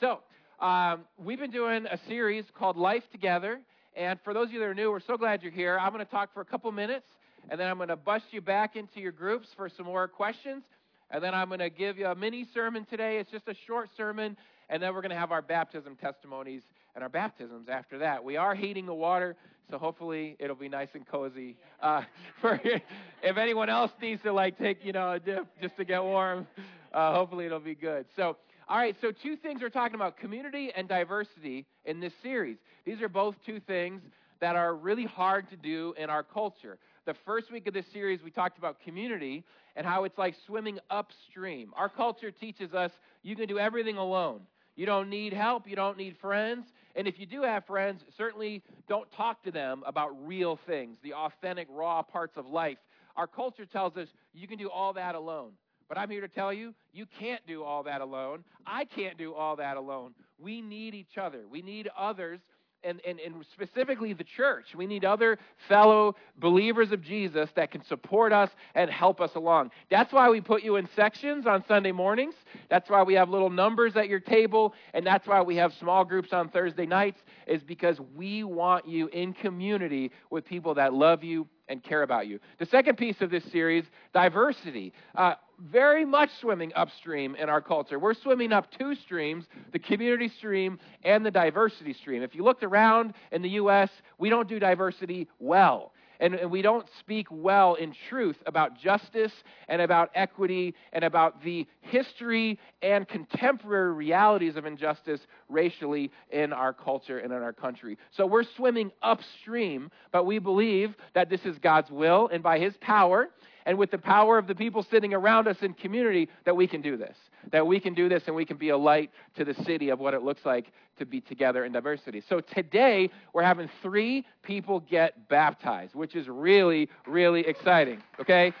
So, 0.00 0.20
um, 0.60 1.00
we've 1.18 1.40
been 1.40 1.50
doing 1.50 1.84
a 1.86 1.98
series 2.06 2.44
called 2.56 2.76
Life 2.76 3.02
Together. 3.10 3.58
And 3.96 4.20
for 4.22 4.32
those 4.32 4.46
of 4.46 4.52
you 4.52 4.60
that 4.60 4.66
are 4.66 4.74
new, 4.74 4.92
we're 4.92 5.00
so 5.00 5.16
glad 5.16 5.42
you're 5.42 5.50
here. 5.50 5.76
I'm 5.76 5.92
going 5.92 6.04
to 6.04 6.10
talk 6.10 6.32
for 6.32 6.40
a 6.40 6.44
couple 6.44 6.70
minutes, 6.70 7.08
and 7.50 7.58
then 7.58 7.68
I'm 7.68 7.78
going 7.78 7.88
to 7.88 7.96
bust 7.96 8.26
you 8.30 8.40
back 8.40 8.76
into 8.76 9.00
your 9.00 9.10
groups 9.10 9.48
for 9.56 9.68
some 9.68 9.86
more 9.86 10.06
questions. 10.06 10.62
And 11.10 11.24
then 11.24 11.34
I'm 11.34 11.48
going 11.48 11.58
to 11.58 11.70
give 11.70 11.98
you 11.98 12.06
a 12.06 12.14
mini 12.14 12.46
sermon 12.54 12.84
today. 12.84 13.18
It's 13.18 13.30
just 13.32 13.48
a 13.48 13.54
short 13.66 13.90
sermon. 13.96 14.36
And 14.70 14.80
then 14.80 14.94
we're 14.94 15.00
going 15.00 15.10
to 15.10 15.16
have 15.16 15.32
our 15.32 15.42
baptism 15.42 15.96
testimonies 15.96 16.62
and 16.94 17.02
our 17.02 17.10
baptisms 17.10 17.68
after 17.68 17.98
that. 17.98 18.22
We 18.22 18.36
are 18.36 18.54
heating 18.54 18.86
the 18.86 18.94
water, 18.94 19.34
so 19.68 19.78
hopefully 19.78 20.36
it'll 20.38 20.54
be 20.54 20.68
nice 20.68 20.90
and 20.94 21.08
cozy. 21.08 21.56
Uh, 21.82 22.02
for 22.40 22.60
if 22.62 23.36
anyone 23.36 23.68
else 23.68 23.90
needs 24.00 24.22
to 24.22 24.32
like 24.32 24.58
take 24.58 24.84
you 24.84 24.92
know 24.92 25.14
a 25.14 25.18
dip 25.18 25.48
just 25.60 25.76
to 25.76 25.84
get 25.84 26.04
warm, 26.04 26.46
uh, 26.94 27.14
hopefully 27.14 27.46
it'll 27.46 27.58
be 27.58 27.74
good. 27.74 28.06
So. 28.14 28.36
All 28.70 28.76
right, 28.76 28.94
so 29.00 29.10
two 29.10 29.34
things 29.34 29.62
we're 29.62 29.70
talking 29.70 29.94
about 29.94 30.18
community 30.18 30.70
and 30.76 30.86
diversity 30.86 31.64
in 31.86 32.00
this 32.00 32.12
series. 32.22 32.58
These 32.84 33.00
are 33.00 33.08
both 33.08 33.34
two 33.46 33.60
things 33.60 34.02
that 34.40 34.56
are 34.56 34.74
really 34.74 35.06
hard 35.06 35.48
to 35.48 35.56
do 35.56 35.94
in 35.96 36.10
our 36.10 36.22
culture. 36.22 36.76
The 37.06 37.14
first 37.24 37.50
week 37.50 37.66
of 37.66 37.72
this 37.72 37.86
series, 37.94 38.22
we 38.22 38.30
talked 38.30 38.58
about 38.58 38.78
community 38.80 39.42
and 39.74 39.86
how 39.86 40.04
it's 40.04 40.18
like 40.18 40.34
swimming 40.44 40.78
upstream. 40.90 41.72
Our 41.76 41.88
culture 41.88 42.30
teaches 42.30 42.74
us 42.74 42.90
you 43.22 43.36
can 43.36 43.48
do 43.48 43.58
everything 43.58 43.96
alone. 43.96 44.42
You 44.76 44.84
don't 44.84 45.08
need 45.08 45.32
help, 45.32 45.66
you 45.66 45.74
don't 45.74 45.96
need 45.96 46.18
friends. 46.20 46.66
And 46.94 47.08
if 47.08 47.18
you 47.18 47.24
do 47.24 47.40
have 47.44 47.64
friends, 47.64 48.02
certainly 48.18 48.62
don't 48.86 49.10
talk 49.12 49.42
to 49.44 49.50
them 49.50 49.82
about 49.86 50.10
real 50.26 50.60
things, 50.66 50.98
the 51.02 51.14
authentic, 51.14 51.68
raw 51.70 52.02
parts 52.02 52.36
of 52.36 52.44
life. 52.44 52.76
Our 53.16 53.26
culture 53.26 53.64
tells 53.64 53.96
us 53.96 54.08
you 54.34 54.46
can 54.46 54.58
do 54.58 54.68
all 54.68 54.92
that 54.92 55.14
alone. 55.14 55.52
But 55.88 55.96
I'm 55.96 56.10
here 56.10 56.20
to 56.20 56.28
tell 56.28 56.52
you, 56.52 56.74
you 56.92 57.06
can't 57.18 57.44
do 57.46 57.64
all 57.64 57.82
that 57.84 58.00
alone. 58.00 58.44
I 58.66 58.84
can't 58.84 59.16
do 59.16 59.34
all 59.34 59.56
that 59.56 59.76
alone. 59.76 60.14
We 60.38 60.60
need 60.60 60.94
each 60.94 61.16
other. 61.16 61.40
We 61.50 61.62
need 61.62 61.88
others, 61.96 62.40
and, 62.84 63.00
and, 63.06 63.18
and 63.18 63.34
specifically 63.52 64.12
the 64.12 64.22
church. 64.22 64.74
We 64.76 64.86
need 64.86 65.04
other 65.04 65.38
fellow 65.66 66.14
believers 66.36 66.92
of 66.92 67.02
Jesus 67.02 67.48
that 67.56 67.70
can 67.70 67.82
support 67.84 68.32
us 68.32 68.50
and 68.74 68.90
help 68.90 69.20
us 69.20 69.34
along. 69.34 69.70
That's 69.90 70.12
why 70.12 70.28
we 70.28 70.40
put 70.40 70.62
you 70.62 70.76
in 70.76 70.88
sections 70.94 71.46
on 71.46 71.64
Sunday 71.66 71.92
mornings. 71.92 72.34
That's 72.68 72.88
why 72.90 73.02
we 73.02 73.14
have 73.14 73.30
little 73.30 73.50
numbers 73.50 73.96
at 73.96 74.08
your 74.08 74.20
table, 74.20 74.74
and 74.94 75.06
that's 75.06 75.26
why 75.26 75.40
we 75.40 75.56
have 75.56 75.72
small 75.74 76.04
groups 76.04 76.32
on 76.32 76.50
Thursday 76.50 76.86
nights, 76.86 77.20
is 77.46 77.62
because 77.62 77.98
we 78.14 78.44
want 78.44 78.86
you 78.86 79.08
in 79.08 79.32
community 79.32 80.12
with 80.30 80.44
people 80.44 80.74
that 80.74 80.92
love 80.92 81.24
you 81.24 81.48
and 81.68 81.82
care 81.82 82.02
about 82.02 82.26
you. 82.26 82.40
The 82.58 82.66
second 82.66 82.96
piece 82.96 83.20
of 83.20 83.30
this 83.30 83.44
series, 83.52 83.84
diversity. 84.12 84.92
Uh, 85.14 85.34
very 85.58 86.04
much 86.04 86.30
swimming 86.40 86.72
upstream 86.76 87.34
in 87.34 87.48
our 87.48 87.60
culture. 87.60 87.98
We're 87.98 88.14
swimming 88.14 88.52
up 88.52 88.70
two 88.78 88.94
streams 88.94 89.44
the 89.72 89.78
community 89.78 90.28
stream 90.28 90.78
and 91.02 91.26
the 91.26 91.30
diversity 91.30 91.92
stream. 91.94 92.22
If 92.22 92.34
you 92.34 92.44
looked 92.44 92.62
around 92.62 93.14
in 93.32 93.42
the 93.42 93.50
U.S., 93.50 93.90
we 94.18 94.30
don't 94.30 94.48
do 94.48 94.58
diversity 94.58 95.28
well 95.38 95.92
and, 96.20 96.34
and 96.34 96.50
we 96.50 96.62
don't 96.62 96.86
speak 96.98 97.26
well 97.30 97.74
in 97.74 97.94
truth 98.08 98.36
about 98.46 98.78
justice 98.78 99.32
and 99.68 99.80
about 99.80 100.10
equity 100.14 100.74
and 100.92 101.04
about 101.04 101.42
the 101.42 101.66
history 101.80 102.58
and 102.82 103.06
contemporary 103.08 103.92
realities 103.92 104.56
of 104.56 104.66
injustice 104.66 105.20
racially 105.48 106.10
in 106.30 106.52
our 106.52 106.72
culture 106.72 107.18
and 107.18 107.32
in 107.32 107.42
our 107.42 107.52
country. 107.52 107.98
So 108.10 108.26
we're 108.26 108.44
swimming 108.56 108.90
upstream, 109.02 109.90
but 110.12 110.26
we 110.26 110.38
believe 110.38 110.94
that 111.14 111.28
this 111.28 111.44
is 111.44 111.58
God's 111.58 111.90
will, 111.90 112.28
and 112.32 112.42
by 112.42 112.58
His 112.58 112.76
power, 112.80 113.28
and 113.66 113.78
with 113.78 113.90
the 113.90 113.98
power 113.98 114.38
of 114.38 114.46
the 114.46 114.54
people 114.54 114.82
sitting 114.82 115.12
around 115.12 115.46
us 115.46 115.58
in 115.62 115.74
community, 115.74 116.28
that 116.44 116.56
we 116.56 116.66
can 116.66 116.80
do 116.80 116.96
this. 116.96 117.16
That 117.52 117.66
we 117.66 117.80
can 117.80 117.94
do 117.94 118.08
this 118.08 118.22
and 118.26 118.36
we 118.36 118.44
can 118.44 118.56
be 118.56 118.70
a 118.70 118.76
light 118.76 119.10
to 119.36 119.44
the 119.44 119.54
city 119.64 119.88
of 119.88 119.98
what 119.98 120.14
it 120.14 120.22
looks 120.22 120.44
like 120.44 120.72
to 120.98 121.06
be 121.06 121.20
together 121.20 121.64
in 121.64 121.72
diversity. 121.72 122.22
So 122.28 122.40
today, 122.40 123.10
we're 123.32 123.42
having 123.42 123.70
three 123.82 124.26
people 124.42 124.80
get 124.80 125.28
baptized, 125.28 125.94
which 125.94 126.14
is 126.14 126.28
really, 126.28 126.88
really 127.06 127.40
exciting. 127.40 128.02
Okay? 128.20 128.52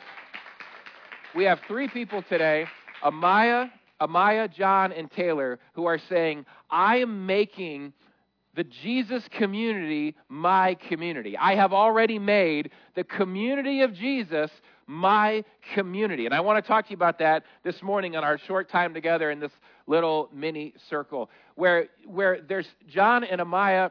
We 1.34 1.44
have 1.44 1.60
three 1.68 1.88
people 1.88 2.22
today 2.22 2.66
Amaya, 3.04 3.70
Amaya, 4.00 4.52
John, 4.52 4.92
and 4.92 5.10
Taylor, 5.10 5.58
who 5.74 5.86
are 5.86 5.98
saying, 6.08 6.46
I 6.70 6.98
am 6.98 7.26
making 7.26 7.92
the 8.54 8.64
Jesus 8.64 9.22
community 9.30 10.16
my 10.28 10.74
community. 10.74 11.36
I 11.36 11.54
have 11.54 11.72
already 11.72 12.18
made 12.18 12.70
the 12.96 13.04
community 13.04 13.82
of 13.82 13.94
Jesus 13.94 14.50
my 14.88 15.44
community. 15.74 16.24
And 16.24 16.34
I 16.34 16.40
want 16.40 16.64
to 16.64 16.66
talk 16.66 16.86
to 16.86 16.90
you 16.90 16.96
about 16.96 17.18
that 17.18 17.44
this 17.62 17.80
morning 17.82 18.16
on 18.16 18.24
our 18.24 18.38
short 18.38 18.70
time 18.70 18.94
together 18.94 19.30
in 19.30 19.38
this 19.38 19.52
little 19.86 20.30
mini 20.32 20.74
circle 20.88 21.30
where, 21.54 21.88
where 22.06 22.40
there's 22.40 22.66
John 22.88 23.22
and 23.22 23.40
Amaya 23.40 23.90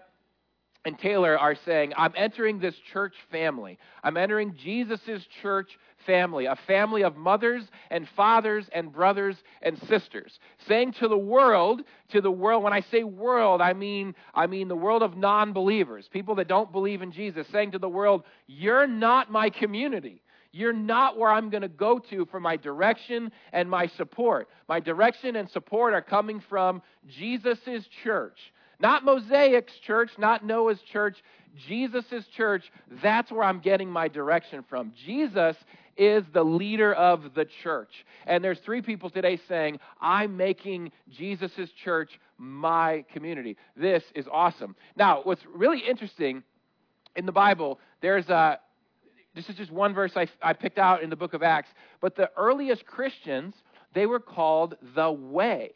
and 0.85 0.97
Taylor 0.97 1.37
are 1.37 1.55
saying, 1.65 1.93
I'm 1.95 2.13
entering 2.15 2.59
this 2.59 2.75
church 2.93 3.13
family. 3.31 3.77
I'm 4.03 4.17
entering 4.17 4.55
Jesus' 4.55 5.21
church 5.41 5.77
family, 6.05 6.45
a 6.45 6.55
family 6.65 7.03
of 7.03 7.15
mothers 7.15 7.63
and 7.91 8.07
fathers 8.15 8.65
and 8.71 8.91
brothers 8.91 9.35
and 9.61 9.77
sisters. 9.87 10.39
Saying 10.67 10.93
to 10.93 11.07
the 11.07 11.17
world, 11.17 11.81
to 12.11 12.21
the 12.21 12.31
world, 12.31 12.63
when 12.63 12.73
I 12.73 12.81
say 12.89 13.03
world, 13.03 13.61
I 13.61 13.73
mean 13.73 14.15
I 14.33 14.47
mean 14.47 14.67
the 14.67 14.75
world 14.75 15.03
of 15.03 15.17
non-believers, 15.17 16.07
people 16.11 16.35
that 16.35 16.47
don't 16.47 16.71
believe 16.71 17.01
in 17.01 17.11
Jesus, 17.11 17.45
saying 17.51 17.71
to 17.71 17.79
the 17.79 17.89
world, 17.89 18.23
you're 18.47 18.87
not 18.87 19.31
my 19.31 19.49
community. 19.49 20.23
You're 20.51 20.73
not 20.73 21.17
where 21.17 21.31
I'm 21.31 21.49
going 21.49 21.61
to 21.61 21.67
go 21.67 21.99
to 22.09 22.25
for 22.25 22.39
my 22.39 22.57
direction 22.57 23.31
and 23.51 23.69
my 23.69 23.87
support. 23.87 24.49
My 24.67 24.79
direction 24.79 25.35
and 25.35 25.49
support 25.49 25.93
are 25.93 26.01
coming 26.01 26.41
from 26.49 26.81
Jesus' 27.07 27.87
church. 28.03 28.37
Not 28.79 29.03
Mosaic's 29.03 29.77
church, 29.85 30.11
not 30.17 30.45
Noah's 30.45 30.81
church, 30.91 31.17
Jesus' 31.67 32.25
church. 32.35 32.71
That's 33.01 33.31
where 33.31 33.43
I'm 33.43 33.59
getting 33.59 33.89
my 33.89 34.07
direction 34.07 34.63
from. 34.69 34.93
Jesus 35.05 35.55
is 35.97 36.23
the 36.31 36.43
leader 36.43 36.93
of 36.93 37.33
the 37.33 37.45
church. 37.63 38.05
And 38.27 38.43
there's 38.43 38.59
three 38.59 38.81
people 38.83 39.09
today 39.09 39.39
saying, 39.47 39.79
I'm 39.99 40.37
making 40.37 40.91
Jesus' 41.09 41.71
church 41.83 42.19
my 42.37 43.03
community. 43.11 43.57
This 43.75 44.03
is 44.13 44.27
awesome. 44.31 44.75
Now, 44.95 45.21
what's 45.23 45.41
really 45.51 45.79
interesting 45.79 46.43
in 47.15 47.25
the 47.25 47.31
Bible, 47.31 47.79
there's 48.01 48.29
a, 48.29 48.59
this 49.37 49.49
is 49.49 49.55
just 49.55 49.71
one 49.71 49.93
verse 49.93 50.13
I, 50.15 50.27
I 50.41 50.53
picked 50.53 50.79
out 50.79 51.03
in 51.03 51.11
the 51.11 51.15
book 51.15 51.35
of 51.35 51.43
Acts. 51.43 51.69
But 52.01 52.15
the 52.15 52.31
earliest 52.35 52.87
Christians, 52.87 53.53
they 53.93 54.07
were 54.07 54.19
called 54.19 54.75
the 54.95 55.11
Way. 55.11 55.73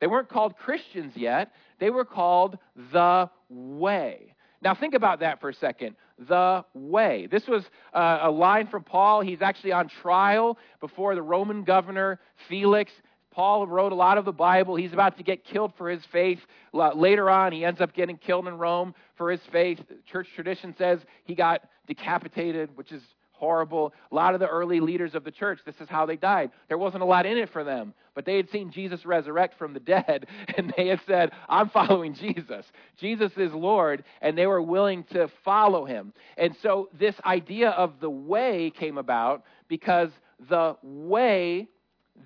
They 0.00 0.08
weren't 0.08 0.28
called 0.28 0.56
Christians 0.56 1.12
yet, 1.16 1.52
they 1.78 1.90
were 1.90 2.04
called 2.04 2.58
the 2.92 3.30
Way. 3.48 4.34
Now, 4.60 4.74
think 4.74 4.94
about 4.94 5.20
that 5.20 5.40
for 5.40 5.50
a 5.50 5.54
second. 5.54 5.94
The 6.18 6.64
way. 6.72 7.28
This 7.30 7.46
was 7.46 7.64
uh, 7.92 8.20
a 8.22 8.30
line 8.30 8.66
from 8.66 8.82
Paul. 8.82 9.20
He's 9.20 9.42
actually 9.42 9.72
on 9.72 9.88
trial 9.88 10.58
before 10.80 11.14
the 11.14 11.22
Roman 11.22 11.64
governor, 11.64 12.18
Felix. 12.48 12.90
Paul 13.34 13.66
wrote 13.66 13.90
a 13.90 13.96
lot 13.96 14.16
of 14.16 14.24
the 14.24 14.32
Bible. 14.32 14.76
He's 14.76 14.92
about 14.92 15.16
to 15.16 15.24
get 15.24 15.44
killed 15.44 15.72
for 15.76 15.90
his 15.90 16.02
faith. 16.12 16.38
Later 16.72 17.28
on, 17.28 17.52
he 17.52 17.64
ends 17.64 17.80
up 17.80 17.92
getting 17.92 18.16
killed 18.16 18.46
in 18.46 18.56
Rome 18.56 18.94
for 19.16 19.30
his 19.30 19.40
faith. 19.50 19.80
Church 20.10 20.28
tradition 20.36 20.74
says 20.78 21.00
he 21.24 21.34
got 21.34 21.62
decapitated, 21.88 22.76
which 22.76 22.92
is 22.92 23.02
horrible. 23.32 23.92
A 24.12 24.14
lot 24.14 24.34
of 24.34 24.40
the 24.40 24.46
early 24.46 24.78
leaders 24.78 25.16
of 25.16 25.24
the 25.24 25.32
church, 25.32 25.58
this 25.66 25.74
is 25.80 25.88
how 25.88 26.06
they 26.06 26.16
died. 26.16 26.50
There 26.68 26.78
wasn't 26.78 27.02
a 27.02 27.06
lot 27.06 27.26
in 27.26 27.36
it 27.36 27.50
for 27.50 27.64
them, 27.64 27.92
but 28.14 28.24
they 28.24 28.36
had 28.36 28.48
seen 28.50 28.70
Jesus 28.70 29.04
resurrect 29.04 29.58
from 29.58 29.74
the 29.74 29.80
dead, 29.80 30.26
and 30.56 30.72
they 30.76 30.86
had 30.86 31.00
said, 31.06 31.32
I'm 31.48 31.68
following 31.70 32.14
Jesus. 32.14 32.64
Jesus 32.98 33.32
is 33.36 33.52
Lord, 33.52 34.04
and 34.22 34.38
they 34.38 34.46
were 34.46 34.62
willing 34.62 35.02
to 35.12 35.28
follow 35.44 35.84
him. 35.84 36.12
And 36.38 36.56
so 36.62 36.88
this 36.96 37.16
idea 37.26 37.70
of 37.70 38.00
the 38.00 38.10
way 38.10 38.70
came 38.70 38.96
about 38.96 39.42
because 39.68 40.10
the 40.48 40.76
way 40.82 41.68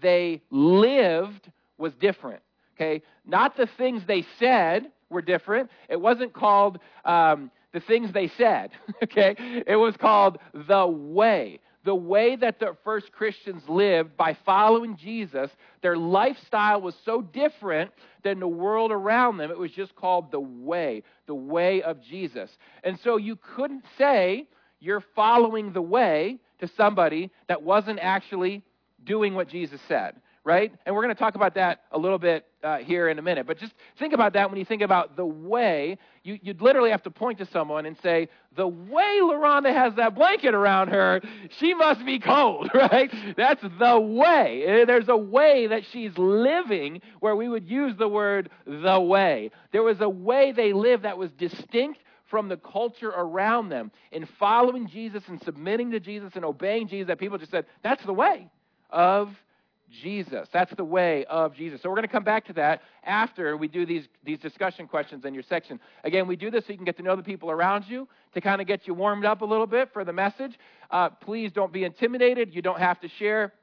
they 0.00 0.42
lived 0.50 1.50
was 1.76 1.94
different. 1.94 2.42
Okay? 2.76 3.02
Not 3.26 3.56
the 3.56 3.68
things 3.78 4.02
they 4.06 4.24
said 4.38 4.90
were 5.10 5.22
different. 5.22 5.70
It 5.88 6.00
wasn't 6.00 6.32
called 6.32 6.78
um, 7.04 7.50
the 7.72 7.80
things 7.80 8.12
they 8.12 8.28
said. 8.28 8.70
okay? 9.02 9.34
It 9.66 9.76
was 9.76 9.96
called 9.96 10.38
the 10.54 10.86
way. 10.86 11.60
The 11.84 11.94
way 11.94 12.36
that 12.36 12.58
the 12.58 12.76
first 12.84 13.12
Christians 13.12 13.62
lived 13.68 14.16
by 14.16 14.36
following 14.44 14.96
Jesus, 14.96 15.50
their 15.80 15.96
lifestyle 15.96 16.82
was 16.82 16.94
so 17.04 17.22
different 17.22 17.92
than 18.24 18.40
the 18.40 18.48
world 18.48 18.92
around 18.92 19.38
them. 19.38 19.50
It 19.50 19.58
was 19.58 19.70
just 19.70 19.94
called 19.94 20.30
the 20.30 20.40
way, 20.40 21.02
the 21.26 21.34
way 21.34 21.82
of 21.82 22.02
Jesus. 22.02 22.50
And 22.84 22.98
so 23.00 23.16
you 23.16 23.36
couldn't 23.36 23.84
say 23.96 24.46
you're 24.80 25.04
following 25.14 25.72
the 25.72 25.82
way 25.82 26.38
to 26.60 26.68
somebody 26.76 27.30
that 27.46 27.62
wasn't 27.62 28.00
actually 28.00 28.62
doing 29.08 29.34
what 29.34 29.48
Jesus 29.48 29.80
said, 29.88 30.14
right? 30.44 30.72
And 30.86 30.94
we're 30.94 31.02
going 31.02 31.14
to 31.14 31.18
talk 31.18 31.34
about 31.34 31.54
that 31.54 31.80
a 31.90 31.98
little 31.98 32.18
bit 32.18 32.46
uh, 32.62 32.78
here 32.78 33.08
in 33.08 33.18
a 33.18 33.22
minute. 33.22 33.46
But 33.46 33.58
just 33.58 33.72
think 33.98 34.12
about 34.12 34.34
that 34.34 34.50
when 34.50 34.58
you 34.58 34.64
think 34.64 34.82
about 34.82 35.16
the 35.16 35.24
way. 35.24 35.98
You, 36.22 36.38
would 36.46 36.60
literally 36.60 36.90
have 36.90 37.02
to 37.04 37.10
point 37.10 37.38
to 37.38 37.46
someone 37.46 37.86
and 37.86 37.96
say, 38.02 38.28
the 38.54 38.68
way 38.68 39.18
LaRonda 39.22 39.72
has 39.72 39.94
that 39.94 40.14
blanket 40.14 40.54
around 40.54 40.88
her, 40.88 41.22
she 41.58 41.74
must 41.74 42.04
be 42.04 42.18
cold, 42.18 42.70
right? 42.74 43.10
That's 43.36 43.62
the 43.62 43.98
way. 43.98 44.64
Eh, 44.66 44.84
there's 44.84 45.08
a 45.08 45.16
way 45.16 45.68
that 45.68 45.84
she's 45.90 46.16
living 46.18 47.00
where 47.20 47.34
we 47.34 47.48
would 47.48 47.68
use 47.68 47.94
the 47.96 48.08
word 48.08 48.50
the 48.66 49.00
way. 49.00 49.50
There 49.72 49.82
was 49.82 50.00
a 50.00 50.08
way 50.08 50.52
they 50.52 50.72
lived 50.72 51.04
that 51.04 51.16
was 51.16 51.32
distinct 51.32 52.00
from 52.26 52.48
the 52.48 52.58
culture 52.58 53.08
around 53.08 53.70
them 53.70 53.90
in 54.12 54.26
following 54.38 54.86
Jesus 54.86 55.22
and 55.28 55.42
submitting 55.42 55.92
to 55.92 56.00
Jesus 56.00 56.32
and 56.34 56.44
obeying 56.44 56.88
Jesus 56.88 57.06
that 57.06 57.18
people 57.18 57.38
just 57.38 57.50
said, 57.50 57.64
that's 57.82 58.04
the 58.04 58.12
way 58.12 58.50
of 58.90 59.30
Jesus. 60.02 60.48
That's 60.52 60.74
the 60.74 60.84
way 60.84 61.24
of 61.26 61.54
Jesus. 61.54 61.80
So 61.82 61.88
we're 61.88 61.96
going 61.96 62.06
to 62.06 62.12
come 62.12 62.24
back 62.24 62.46
to 62.46 62.52
that 62.54 62.82
after 63.04 63.56
we 63.56 63.68
do 63.68 63.86
these, 63.86 64.06
these 64.22 64.38
discussion 64.38 64.86
questions 64.86 65.24
in 65.24 65.32
your 65.32 65.42
section. 65.42 65.80
Again, 66.04 66.26
we 66.26 66.36
do 66.36 66.50
this 66.50 66.66
so 66.66 66.72
you 66.72 66.76
can 66.76 66.84
get 66.84 66.98
to 66.98 67.02
know 67.02 67.16
the 67.16 67.22
people 67.22 67.50
around 67.50 67.86
you, 67.88 68.06
to 68.34 68.40
kind 68.40 68.60
of 68.60 68.66
get 68.66 68.86
you 68.86 68.92
warmed 68.92 69.24
up 69.24 69.40
a 69.40 69.44
little 69.44 69.66
bit 69.66 69.90
for 69.92 70.04
the 70.04 70.12
message. 70.12 70.58
Uh, 70.90 71.08
please 71.08 71.52
don't 71.52 71.72
be 71.72 71.84
intimidated. 71.84 72.54
You 72.54 72.60
don't 72.60 72.78
have 72.78 73.00
to 73.00 73.08
share. 73.18 73.54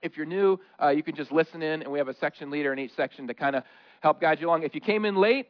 If 0.00 0.16
you're 0.16 0.26
new, 0.26 0.58
uh, 0.82 0.88
you 0.88 1.02
can 1.02 1.16
just 1.16 1.32
listen 1.32 1.60
in, 1.60 1.82
and 1.82 1.92
we 1.92 1.98
have 1.98 2.08
a 2.08 2.16
section 2.16 2.50
leader 2.50 2.72
in 2.72 2.78
each 2.78 2.94
section 2.94 3.26
to 3.26 3.34
kind 3.34 3.56
of 3.56 3.64
help 4.00 4.20
guide 4.20 4.40
you 4.40 4.46
along. 4.46 4.62
If 4.62 4.74
you 4.74 4.80
came 4.80 5.04
in 5.04 5.16
late, 5.16 5.48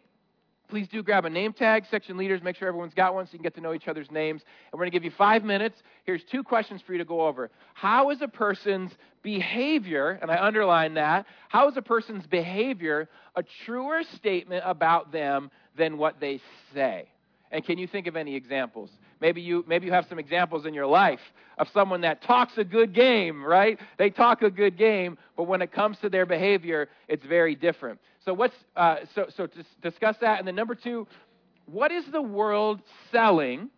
please 0.68 0.86
do 0.88 1.02
grab 1.02 1.24
a 1.24 1.30
name 1.30 1.52
tag. 1.52 1.84
Section 1.90 2.16
leaders, 2.16 2.42
make 2.42 2.56
sure 2.56 2.68
everyone's 2.68 2.94
got 2.94 3.14
one 3.14 3.26
so 3.26 3.32
you 3.32 3.38
can 3.38 3.44
get 3.44 3.54
to 3.54 3.60
know 3.60 3.74
each 3.74 3.88
other's 3.88 4.10
names. 4.10 4.42
And 4.70 4.78
we're 4.78 4.84
going 4.84 4.92
to 4.92 4.96
give 4.96 5.04
you 5.04 5.12
five 5.16 5.44
minutes. 5.44 5.82
Here's 6.04 6.22
two 6.24 6.42
questions 6.42 6.82
for 6.86 6.92
you 6.92 6.98
to 6.98 7.04
go 7.04 7.26
over. 7.26 7.50
How 7.74 8.10
is 8.10 8.22
a 8.22 8.28
person's 8.28 8.92
behavior, 9.22 10.18
and 10.20 10.30
I 10.30 10.44
underline 10.44 10.94
that, 10.94 11.26
how 11.48 11.68
is 11.68 11.76
a 11.76 11.82
person's 11.82 12.26
behavior 12.26 13.08
a 13.34 13.42
truer 13.64 14.02
statement 14.16 14.62
about 14.66 15.12
them 15.12 15.50
than 15.76 15.98
what 15.98 16.20
they 16.20 16.40
say? 16.74 17.08
And 17.50 17.64
can 17.64 17.78
you 17.78 17.86
think 17.86 18.06
of 18.06 18.16
any 18.16 18.34
examples? 18.34 18.90
Maybe 19.20 19.40
you, 19.40 19.64
maybe 19.66 19.86
you 19.86 19.92
have 19.92 20.06
some 20.08 20.18
examples 20.18 20.66
in 20.66 20.74
your 20.74 20.86
life 20.86 21.20
of 21.56 21.68
someone 21.74 22.02
that 22.02 22.22
talks 22.22 22.56
a 22.56 22.64
good 22.64 22.94
game, 22.94 23.42
right? 23.42 23.78
They 23.96 24.10
talk 24.10 24.42
a 24.42 24.50
good 24.50 24.76
game, 24.76 25.18
but 25.36 25.44
when 25.44 25.62
it 25.62 25.72
comes 25.72 25.98
to 25.98 26.08
their 26.08 26.26
behavior, 26.26 26.88
it's 27.08 27.24
very 27.24 27.54
different. 27.54 27.98
So 28.28 28.34
what's 28.34 28.56
uh, 28.76 28.96
so 29.14 29.24
so 29.34 29.46
to 29.46 29.64
discuss 29.80 30.16
that, 30.20 30.38
and 30.38 30.46
then 30.46 30.54
number 30.54 30.74
two, 30.74 31.06
what 31.64 31.90
is 31.90 32.04
the 32.12 32.20
world 32.20 32.82
selling 33.10 33.70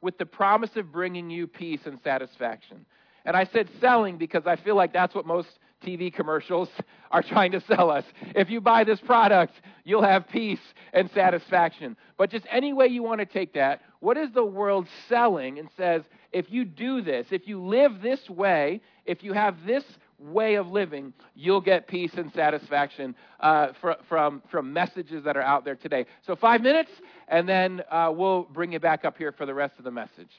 with 0.00 0.16
the 0.16 0.24
promise 0.24 0.70
of 0.76 0.92
bringing 0.92 1.28
you 1.28 1.48
peace 1.48 1.80
and 1.86 1.98
satisfaction? 2.04 2.86
And 3.24 3.36
I 3.36 3.46
said 3.46 3.68
selling 3.80 4.16
because 4.16 4.46
I 4.46 4.54
feel 4.54 4.76
like 4.76 4.92
that's 4.92 5.12
what 5.12 5.26
most 5.26 5.48
TV 5.84 6.14
commercials 6.14 6.68
are 7.10 7.20
trying 7.20 7.50
to 7.50 7.60
sell 7.62 7.90
us. 7.90 8.04
If 8.36 8.48
you 8.48 8.60
buy 8.60 8.84
this 8.84 9.00
product, 9.00 9.54
you'll 9.82 10.04
have 10.04 10.28
peace 10.28 10.60
and 10.92 11.10
satisfaction. 11.10 11.96
But 12.16 12.30
just 12.30 12.46
any 12.48 12.72
way 12.72 12.86
you 12.86 13.02
want 13.02 13.18
to 13.18 13.26
take 13.26 13.54
that, 13.54 13.80
what 13.98 14.16
is 14.16 14.30
the 14.30 14.44
world 14.44 14.86
selling 15.08 15.58
and 15.58 15.68
says, 15.76 16.02
if 16.32 16.50
you 16.50 16.64
do 16.64 17.02
this, 17.02 17.26
if 17.30 17.46
you 17.46 17.64
live 17.64 18.02
this 18.02 18.28
way, 18.28 18.80
if 19.04 19.22
you 19.22 19.32
have 19.32 19.64
this 19.64 19.84
way 20.18 20.54
of 20.54 20.68
living, 20.68 21.12
you'll 21.34 21.60
get 21.60 21.86
peace 21.86 22.12
and 22.14 22.32
satisfaction 22.32 23.14
uh, 23.40 23.68
for, 23.80 23.96
from, 24.08 24.42
from 24.50 24.72
messages 24.72 25.24
that 25.24 25.36
are 25.36 25.42
out 25.42 25.64
there 25.64 25.76
today. 25.76 26.06
So, 26.26 26.36
five 26.36 26.62
minutes, 26.62 26.90
and 27.28 27.48
then 27.48 27.82
uh, 27.90 28.12
we'll 28.14 28.44
bring 28.44 28.72
you 28.72 28.80
back 28.80 29.04
up 29.04 29.18
here 29.18 29.32
for 29.32 29.46
the 29.46 29.54
rest 29.54 29.74
of 29.78 29.84
the 29.84 29.90
message. 29.90 30.30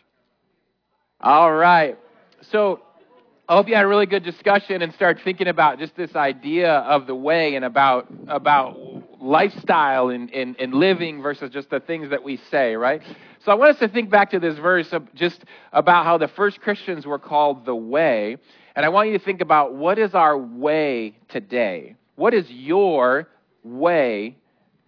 All 1.21 1.53
right. 1.53 1.97
So, 2.51 2.81
I 3.49 3.55
hope 3.55 3.69
you 3.69 3.75
had 3.75 3.85
a 3.85 3.87
really 3.87 4.07
good 4.07 4.23
discussion 4.23 4.81
and 4.81 4.93
start 4.93 5.19
thinking 5.23 5.47
about 5.47 5.79
just 5.79 5.95
this 5.95 6.15
idea 6.15 6.69
of 6.69 7.07
the 7.07 7.15
way 7.15 7.55
and 7.55 7.63
about 7.63 8.07
about 8.27 8.77
lifestyle 9.21 10.09
and, 10.09 10.31
and, 10.33 10.55
and 10.59 10.73
living 10.73 11.21
versus 11.21 11.49
just 11.51 11.69
the 11.69 11.79
things 11.79 12.09
that 12.09 12.23
we 12.23 12.37
say, 12.51 12.75
right? 12.75 13.01
So 13.47 13.53
I 13.53 13.55
want 13.55 13.71
us 13.71 13.79
to 13.79 13.87
think 13.87 14.09
back 14.09 14.31
to 14.31 14.41
this 14.41 14.57
verse 14.57 14.93
just 15.15 15.45
about 15.71 16.03
how 16.03 16.17
the 16.17 16.27
first 16.27 16.59
Christians 16.59 17.05
were 17.05 17.17
called 17.17 17.65
the 17.65 17.73
way. 17.73 18.35
And 18.75 18.85
I 18.85 18.89
want 18.89 19.07
you 19.07 19.17
to 19.17 19.23
think 19.23 19.39
about 19.39 19.73
what 19.73 19.97
is 19.97 20.13
our 20.13 20.37
way 20.37 21.17
today? 21.29 21.95
What 22.17 22.33
is 22.33 22.51
your 22.51 23.29
way 23.63 24.35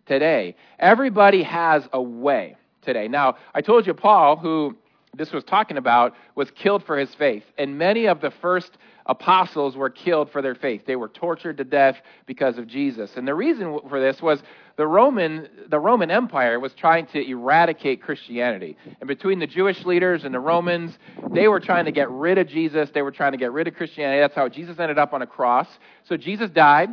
today? 0.07 0.57
Everybody 0.77 1.41
has 1.43 1.87
a 1.93 2.01
way 2.01 2.57
today. 2.81 3.07
Now, 3.07 3.37
I 3.55 3.61
told 3.61 3.87
you 3.87 3.93
Paul, 3.93 4.35
who 4.35 4.75
this 5.15 5.31
was 5.31 5.43
talking 5.43 5.77
about, 5.77 6.13
was 6.35 6.51
killed 6.51 6.83
for 6.83 6.97
his 6.97 7.13
faith. 7.15 7.43
And 7.57 7.77
many 7.77 8.05
of 8.05 8.21
the 8.21 8.31
first 8.31 8.77
apostles 9.05 9.75
were 9.75 9.89
killed 9.89 10.31
for 10.31 10.41
their 10.41 10.55
faith. 10.55 10.83
They 10.85 10.95
were 10.95 11.07
tortured 11.07 11.57
to 11.57 11.63
death 11.63 11.97
because 12.27 12.57
of 12.57 12.67
Jesus. 12.67 13.11
And 13.15 13.27
the 13.27 13.33
reason 13.33 13.79
for 13.89 13.99
this 13.99 14.21
was 14.21 14.41
the 14.77 14.85
Roman, 14.85 15.49
the 15.67 15.79
Roman 15.79 16.11
Empire 16.11 16.59
was 16.59 16.73
trying 16.73 17.07
to 17.07 17.27
eradicate 17.27 18.01
Christianity. 18.01 18.77
And 19.01 19.07
between 19.07 19.39
the 19.39 19.47
Jewish 19.47 19.83
leaders 19.83 20.23
and 20.23 20.33
the 20.33 20.39
Romans, 20.39 20.97
they 21.31 21.47
were 21.47 21.59
trying 21.59 21.85
to 21.85 21.91
get 21.91 22.09
rid 22.11 22.37
of 22.37 22.47
Jesus. 22.47 22.89
They 22.93 23.01
were 23.01 23.11
trying 23.11 23.31
to 23.31 23.37
get 23.37 23.51
rid 23.51 23.67
of 23.67 23.73
Christianity. 23.73 24.21
That's 24.21 24.35
how 24.35 24.47
Jesus 24.47 24.79
ended 24.79 24.99
up 24.99 25.11
on 25.11 25.21
a 25.21 25.27
cross. 25.27 25.67
So 26.03 26.15
Jesus 26.15 26.49
died. 26.51 26.89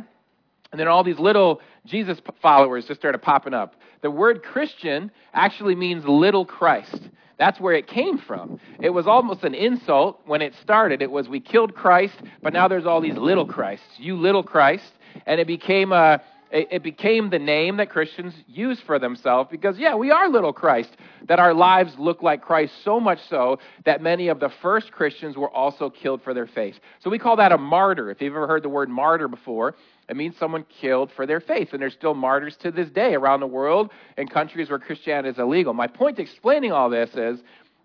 And 0.71 0.79
then 0.79 0.87
all 0.87 1.03
these 1.03 1.19
little 1.19 1.61
Jesus 1.85 2.19
followers 2.41 2.85
just 2.85 2.99
started 2.99 3.19
popping 3.19 3.53
up. 3.53 3.75
The 4.01 4.11
word 4.11 4.43
Christian 4.43 5.11
actually 5.33 5.75
means 5.75 6.05
little 6.05 6.45
Christ. 6.45 7.09
That's 7.37 7.59
where 7.59 7.73
it 7.73 7.87
came 7.87 8.17
from. 8.17 8.59
It 8.79 8.89
was 8.89 9.07
almost 9.07 9.43
an 9.43 9.53
insult 9.53 10.21
when 10.25 10.41
it 10.41 10.55
started. 10.61 11.01
It 11.01 11.11
was, 11.11 11.29
we 11.29 11.39
killed 11.39 11.75
Christ, 11.75 12.15
but 12.41 12.53
now 12.53 12.67
there's 12.67 12.85
all 12.85 12.99
these 12.99 13.17
little 13.17 13.45
Christs. 13.45 13.85
You 13.97 14.15
little 14.17 14.43
Christ. 14.43 14.91
And 15.25 15.39
it 15.39 15.47
became 15.47 15.91
a. 15.91 16.21
It 16.49 16.81
became 16.81 17.29
the 17.29 17.39
name 17.39 17.77
that 17.77 17.89
Christians 17.89 18.33
use 18.47 18.79
for 18.85 18.99
themselves 18.99 19.49
because, 19.51 19.77
yeah, 19.77 19.95
we 19.95 20.11
are 20.11 20.29
little 20.29 20.53
Christ. 20.53 20.89
That 21.27 21.39
our 21.39 21.53
lives 21.53 21.93
look 21.97 22.23
like 22.23 22.41
Christ 22.41 22.73
so 22.85 23.01
much 23.01 23.19
so 23.29 23.59
that 23.85 24.01
many 24.01 24.29
of 24.29 24.39
the 24.39 24.49
first 24.61 24.91
Christians 24.91 25.35
were 25.35 25.49
also 25.49 25.89
killed 25.89 26.21
for 26.23 26.33
their 26.33 26.47
faith. 26.47 26.75
So 26.99 27.09
we 27.09 27.19
call 27.19 27.35
that 27.35 27.51
a 27.51 27.57
martyr. 27.57 28.11
If 28.11 28.21
you've 28.21 28.33
ever 28.33 28.47
heard 28.47 28.63
the 28.63 28.69
word 28.69 28.87
martyr 28.87 29.27
before, 29.27 29.75
it 30.07 30.15
means 30.15 30.37
someone 30.37 30.65
killed 30.79 31.11
for 31.17 31.25
their 31.25 31.41
faith. 31.41 31.73
And 31.73 31.81
there's 31.81 31.93
still 31.93 32.13
martyrs 32.13 32.55
to 32.61 32.71
this 32.71 32.89
day 32.89 33.13
around 33.13 33.41
the 33.41 33.47
world 33.47 33.89
in 34.17 34.27
countries 34.27 34.69
where 34.69 34.79
Christianity 34.79 35.29
is 35.29 35.39
illegal. 35.39 35.73
My 35.73 35.87
point 35.87 36.15
to 36.15 36.21
explaining 36.21 36.71
all 36.71 36.89
this 36.89 37.09
is 37.13 37.39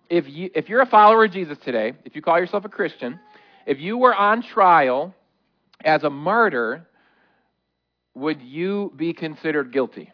if, 0.09 0.29
you, 0.29 0.51
if 0.55 0.69
you're 0.69 0.83
a 0.83 0.87
follower 0.87 1.25
of 1.25 1.33
Jesus 1.33 1.59
today, 1.65 1.95
if 2.05 2.15
you 2.15 2.23
call 2.23 2.39
yourself 2.39 2.65
a 2.65 2.69
Christian, 2.69 3.19
if 3.67 3.81
you 3.81 3.99
were 3.99 4.15
on 4.15 4.43
trial 4.43 5.15
as 5.85 6.05
a 6.05 6.11
martyr, 6.11 6.87
would 8.15 8.43
you 8.43 8.93
be 8.97 9.13
considered 9.13 9.73
guilty? 9.73 10.13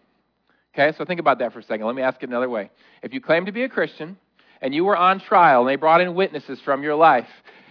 Okay, 0.74 0.96
so 0.96 1.04
think 1.04 1.20
about 1.20 1.38
that 1.40 1.52
for 1.52 1.58
a 1.58 1.62
second. 1.62 1.86
Let 1.86 1.94
me 1.94 2.02
ask 2.02 2.22
it 2.22 2.28
another 2.28 2.48
way. 2.48 2.70
If 3.02 3.12
you 3.12 3.20
claim 3.20 3.46
to 3.46 3.52
be 3.52 3.64
a 3.64 3.68
Christian 3.68 4.16
and 4.60 4.74
you 4.74 4.84
were 4.84 4.96
on 4.96 5.20
trial 5.20 5.60
and 5.60 5.68
they 5.68 5.76
brought 5.76 6.00
in 6.00 6.14
witnesses 6.14 6.60
from 6.60 6.82
your 6.82 6.94
life 6.94 7.28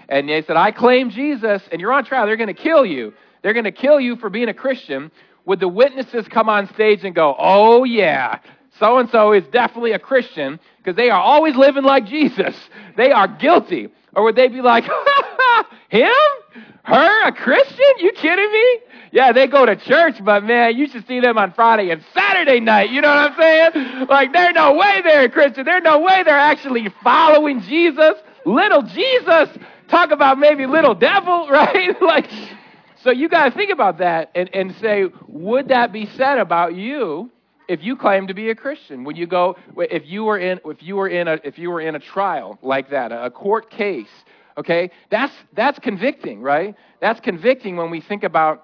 and 0.09 0.27
they 0.27 0.41
said, 0.41 0.57
I 0.57 0.71
claim 0.71 1.09
Jesus, 1.09 1.61
and 1.71 1.79
you're 1.79 1.93
on 1.93 2.05
trial, 2.05 2.25
they're 2.25 2.37
going 2.37 2.47
to 2.47 2.53
kill 2.53 2.85
you 2.85 3.13
they're 3.41 3.53
going 3.53 3.65
to 3.65 3.71
kill 3.71 3.99
you 3.99 4.15
for 4.17 4.29
being 4.29 4.49
a 4.49 4.53
Christian, 4.53 5.11
would 5.45 5.59
the 5.59 5.67
witnesses 5.67 6.27
come 6.27 6.49
on 6.49 6.67
stage 6.73 7.03
and 7.03 7.15
go, 7.15 7.35
oh, 7.37 7.83
yeah, 7.83 8.39
so 8.79 8.97
and 8.97 9.09
so 9.09 9.31
is 9.33 9.45
definitely 9.51 9.93
a 9.93 9.99
Christian 9.99 10.59
because 10.77 10.95
they 10.95 11.09
are 11.09 11.21
always 11.21 11.55
living 11.55 11.83
like 11.83 12.05
Jesus? 12.05 12.55
They 12.95 13.11
are 13.11 13.27
guilty. 13.27 13.89
Or 14.13 14.23
would 14.23 14.35
they 14.35 14.47
be 14.47 14.61
like, 14.61 14.83
him? 15.89 16.11
Her? 16.83 17.27
A 17.27 17.31
Christian? 17.31 17.85
You 17.99 18.11
kidding 18.13 18.51
me? 18.51 18.79
Yeah, 19.11 19.31
they 19.31 19.47
go 19.47 19.65
to 19.65 19.75
church, 19.75 20.23
but 20.23 20.43
man, 20.43 20.77
you 20.77 20.87
should 20.87 21.07
see 21.07 21.19
them 21.19 21.37
on 21.37 21.53
Friday 21.53 21.89
and 21.91 22.03
Saturday 22.13 22.59
night. 22.59 22.91
You 22.91 23.01
know 23.01 23.09
what 23.09 23.31
I'm 23.31 23.37
saying? 23.37 24.07
Like, 24.07 24.33
there's 24.33 24.53
no 24.53 24.73
way 24.73 25.01
they're 25.03 25.25
a 25.25 25.29
Christian. 25.29 25.65
There's 25.65 25.83
no 25.83 25.99
way 25.99 26.23
they're 26.23 26.37
actually 26.37 26.87
following 27.03 27.61
Jesus. 27.61 28.13
Little 28.45 28.83
Jesus. 28.83 29.49
Talk 29.87 30.11
about 30.11 30.39
maybe 30.39 30.65
little 30.65 30.95
devil, 30.95 31.47
right? 31.51 32.01
like, 32.01 32.29
so 33.03 33.11
you 33.11 33.29
got 33.29 33.45
to 33.45 33.51
think 33.51 33.71
about 33.71 33.99
that 33.99 34.31
and, 34.35 34.49
and 34.53 34.75
say, 34.77 35.05
would 35.27 35.69
that 35.69 35.91
be 35.91 36.05
said 36.17 36.39
about 36.39 36.75
you 36.75 37.31
if 37.67 37.83
you 37.83 37.95
claim 37.95 38.27
to 38.27 38.33
be 38.33 38.49
a 38.49 38.55
Christian? 38.55 39.03
When 39.03 39.15
you 39.15 39.27
go, 39.27 39.55
if 39.77 40.05
you 40.05 40.23
were 40.23 40.37
in, 40.37 40.59
if 40.65 40.83
you 40.83 40.95
were 40.95 41.07
in 41.07 41.27
a, 41.27 41.39
if 41.43 41.57
you 41.57 41.69
were 41.69 41.81
in 41.81 41.95
a 41.95 41.99
trial 41.99 42.57
like 42.61 42.89
that, 42.89 43.11
a 43.11 43.29
court 43.29 43.69
case, 43.69 44.09
okay, 44.57 44.91
that's 45.09 45.33
that's 45.53 45.79
convicting, 45.79 46.41
right? 46.41 46.75
That's 46.99 47.19
convicting 47.19 47.77
when 47.77 47.89
we 47.89 48.01
think 48.01 48.23
about 48.23 48.63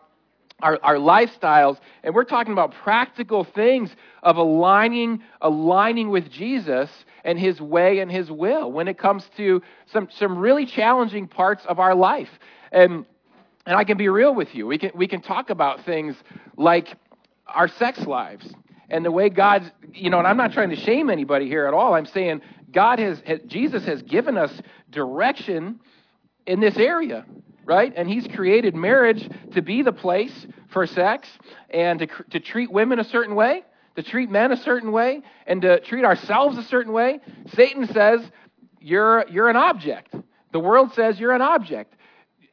our, 0.62 0.80
our 0.82 0.96
lifestyles, 0.96 1.80
and 2.04 2.16
we're 2.16 2.24
talking 2.24 2.54
about 2.54 2.74
practical 2.74 3.44
things 3.44 3.94
of 4.24 4.38
aligning, 4.38 5.22
aligning 5.42 6.10
with 6.10 6.30
Jesus 6.32 6.90
and 7.24 7.38
His 7.38 7.60
way 7.60 8.00
and 8.00 8.12
His 8.12 8.32
will 8.32 8.72
when 8.72 8.88
it 8.88 8.98
comes 8.98 9.30
to 9.38 9.62
some, 9.88 10.08
some 10.12 10.38
really 10.38 10.66
challenging 10.66 11.28
parts 11.28 11.66
of 11.66 11.80
our 11.80 11.94
life. 11.94 12.30
And 12.72 13.06
and 13.66 13.78
I 13.78 13.84
can 13.84 13.98
be 13.98 14.10
real 14.10 14.36
with 14.36 14.54
you. 14.54 14.68
We 14.68 14.78
can, 14.78 14.92
we 14.94 15.08
can 15.08 15.22
talk 15.22 15.50
about 15.50 15.86
things 15.86 16.16
like 16.58 16.98
our 17.48 17.68
sex 17.68 18.00
lives 18.00 18.54
and 18.90 19.06
the 19.06 19.12
way 19.12 19.30
God, 19.30 19.72
you 19.94 20.10
know, 20.10 20.20
and 20.20 20.28
I'm 20.28 20.36
not 20.36 20.52
trying 20.52 20.70
to 20.72 20.76
shame 20.76 21.10
anybody 21.10 21.48
here 21.48 21.66
at 21.66 21.74
all. 21.74 21.94
I'm 21.94 22.06
saying 22.06 22.42
God 22.74 23.00
has, 23.00 23.22
Jesus 23.48 23.86
has 23.86 24.02
given 24.02 24.38
us 24.38 24.52
direction 24.90 25.80
in 26.46 26.60
this 26.60 26.78
area, 26.78 27.26
right? 27.66 27.94
And 27.96 28.10
He's 28.10 28.28
created 28.28 28.76
marriage 28.76 29.30
to 29.54 29.62
be 29.62 29.82
the 29.84 29.94
place 29.94 30.48
for 30.72 30.86
sex 30.86 31.30
and 31.70 32.00
to, 32.00 32.08
to 32.32 32.40
treat 32.40 32.72
women 32.72 33.00
a 33.00 33.04
certain 33.04 33.36
way, 33.36 33.64
to 33.96 34.04
treat 34.04 34.30
men 34.30 34.52
a 34.52 34.58
certain 34.58 34.92
way, 34.92 35.22
and 35.46 35.62
to 35.62 35.80
treat 35.82 36.04
ourselves 36.04 36.58
a 36.58 36.64
certain 36.64 36.92
way, 36.92 37.20
Satan 37.56 37.88
says 37.88 38.22
you're, 38.82 39.26
you're 39.30 39.50
an 39.50 39.56
object. 39.56 40.14
The 40.52 40.60
world 40.60 40.94
says 40.94 41.20
you're 41.20 41.32
an 41.32 41.42
object. 41.42 41.96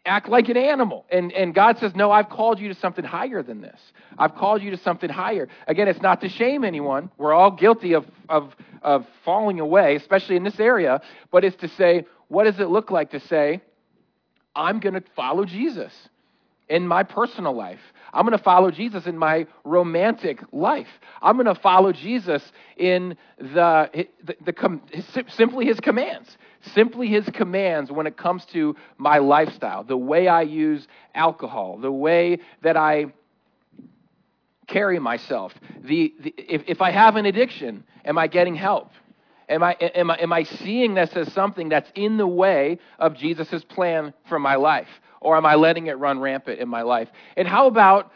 Act 0.07 0.31
like 0.31 0.49
an 0.49 0.57
animal. 0.57 1.05
And, 1.11 1.31
and 1.33 1.55
God 1.55 1.79
says, 1.79 1.95
No, 1.95 2.11
I've 2.11 2.31
called 2.31 2.59
you 2.59 2.69
to 2.69 2.75
something 2.75 3.05
higher 3.05 3.43
than 3.43 3.61
this. 3.61 3.79
I've 4.19 4.35
called 4.35 4.63
you 4.63 4.71
to 4.71 4.79
something 4.79 5.11
higher. 5.11 5.49
Again, 5.67 5.89
it's 5.89 6.01
not 6.01 6.23
to 6.23 6.29
shame 6.29 6.65
anyone. 6.65 7.11
We're 7.19 7.35
all 7.35 7.51
guilty 7.51 7.93
of, 7.93 8.07
of, 8.29 8.55
of 8.83 9.07
falling 9.25 9.61
away, 9.61 9.97
especially 9.97 10.37
in 10.37 10.43
this 10.43 10.59
area. 10.59 11.03
But 11.31 11.45
it's 11.45 11.57
to 11.57 11.69
say, 11.69 12.07
what 12.29 12.45
does 12.45 12.59
it 12.61 12.69
look 12.69 12.91
like 12.91 13.11
to 13.11 13.21
say, 13.21 13.61
I'm 14.57 14.81
going 14.81 14.95
to 14.95 15.03
follow 15.15 15.45
Jesus 15.45 15.93
in 16.69 16.89
my 16.89 17.03
personal 17.03 17.53
life? 17.53 17.81
I'm 18.13 18.27
going 18.27 18.37
to 18.37 18.43
follow 18.43 18.71
Jesus 18.71 19.07
in 19.07 19.19
my 19.19 19.47
romantic 19.65 20.41
life. 20.53 20.89
I'm 21.21 21.37
going 21.37 21.55
to 21.55 21.61
follow 21.61 21.93
Jesus 21.93 22.43
in 22.77 23.17
the, 23.39 24.09
the, 24.25 24.37
the, 24.45 24.53
the, 24.53 25.25
simply 25.29 25.67
his 25.67 25.79
commands. 25.81 26.37
Simply 26.75 27.09
his 27.09 27.27
commands 27.31 27.91
when 27.91 28.07
it 28.07 28.17
comes 28.17 28.45
to 28.47 28.77
my 28.99 29.19
lifestyle, 29.19 29.83
the 29.83 29.97
way 29.97 30.29
I 30.29 30.43
use 30.43 30.87
alcohol, 31.15 31.79
the 31.79 31.91
way 31.91 32.41
that 32.63 32.77
I 32.77 33.07
carry 34.67 34.99
myself. 34.99 35.55
The, 35.83 36.15
the 36.21 36.35
if, 36.37 36.63
if 36.67 36.83
I 36.83 36.91
have 36.91 37.17
an 37.17 37.27
addiction, 37.27 37.85
am 38.05 38.19
I 38.19 38.27
getting 38.27 38.55
help? 38.55 38.91
Am 39.49 39.65
I, 39.65 39.73
am, 39.73 40.11
I, 40.11 40.17
am 40.17 40.33
I 40.33 40.45
seeing 40.45 40.95
this 40.95 41.11
as 41.15 41.33
something 41.33 41.71
that's 41.71 41.91
in 41.95 42.19
the 42.19 42.27
way 42.27 42.79
of 42.99 43.17
Jesus' 43.17 43.65
plan 43.65 44.15
for 44.29 44.39
my 44.39 44.55
life? 44.55 44.89
Or 45.21 45.37
am 45.37 45.45
I 45.45 45.57
letting 45.57 45.89
it 45.89 45.99
run 45.99 46.21
rampant 46.21 46.61
in 46.61 46.69
my 46.69 46.83
life? 46.83 47.09
And 47.37 47.49
how 47.49 47.67
about 47.67 48.13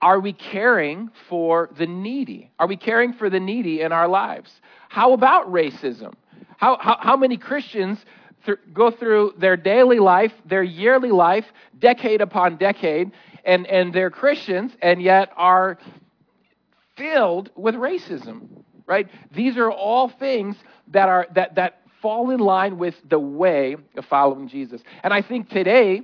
are 0.00 0.20
we 0.20 0.32
caring 0.32 1.10
for 1.28 1.68
the 1.76 1.86
needy? 1.86 2.50
Are 2.58 2.66
we 2.66 2.76
caring 2.76 3.12
for 3.12 3.28
the 3.28 3.40
needy 3.40 3.82
in 3.82 3.92
our 3.92 4.08
lives? 4.08 4.50
How 4.88 5.12
about 5.12 5.52
racism? 5.52 6.14
How, 6.56 6.78
how, 6.80 6.96
how 7.00 7.16
many 7.16 7.36
Christians 7.36 7.98
th- 8.46 8.58
go 8.72 8.90
through 8.90 9.34
their 9.38 9.56
daily 9.56 9.98
life, 9.98 10.32
their 10.44 10.62
yearly 10.62 11.10
life, 11.10 11.44
decade 11.78 12.20
upon 12.20 12.56
decade, 12.56 13.12
and, 13.44 13.66
and 13.66 13.92
they're 13.92 14.10
Christians 14.10 14.72
and 14.82 15.00
yet 15.00 15.30
are 15.36 15.78
filled 16.96 17.50
with 17.56 17.74
racism? 17.74 18.58
right? 18.88 19.06
These 19.32 19.56
are 19.56 19.70
all 19.70 20.08
things 20.08 20.56
that 20.88 21.08
are 21.08 21.28
that 21.34 21.54
that 21.54 21.82
fall 22.02 22.30
in 22.30 22.40
line 22.40 22.78
with 22.78 22.94
the 23.08 23.18
way 23.18 23.76
of 23.96 24.04
following 24.06 24.48
Jesus. 24.48 24.82
And 25.04 25.12
I 25.12 25.22
think 25.22 25.50
today 25.50 26.02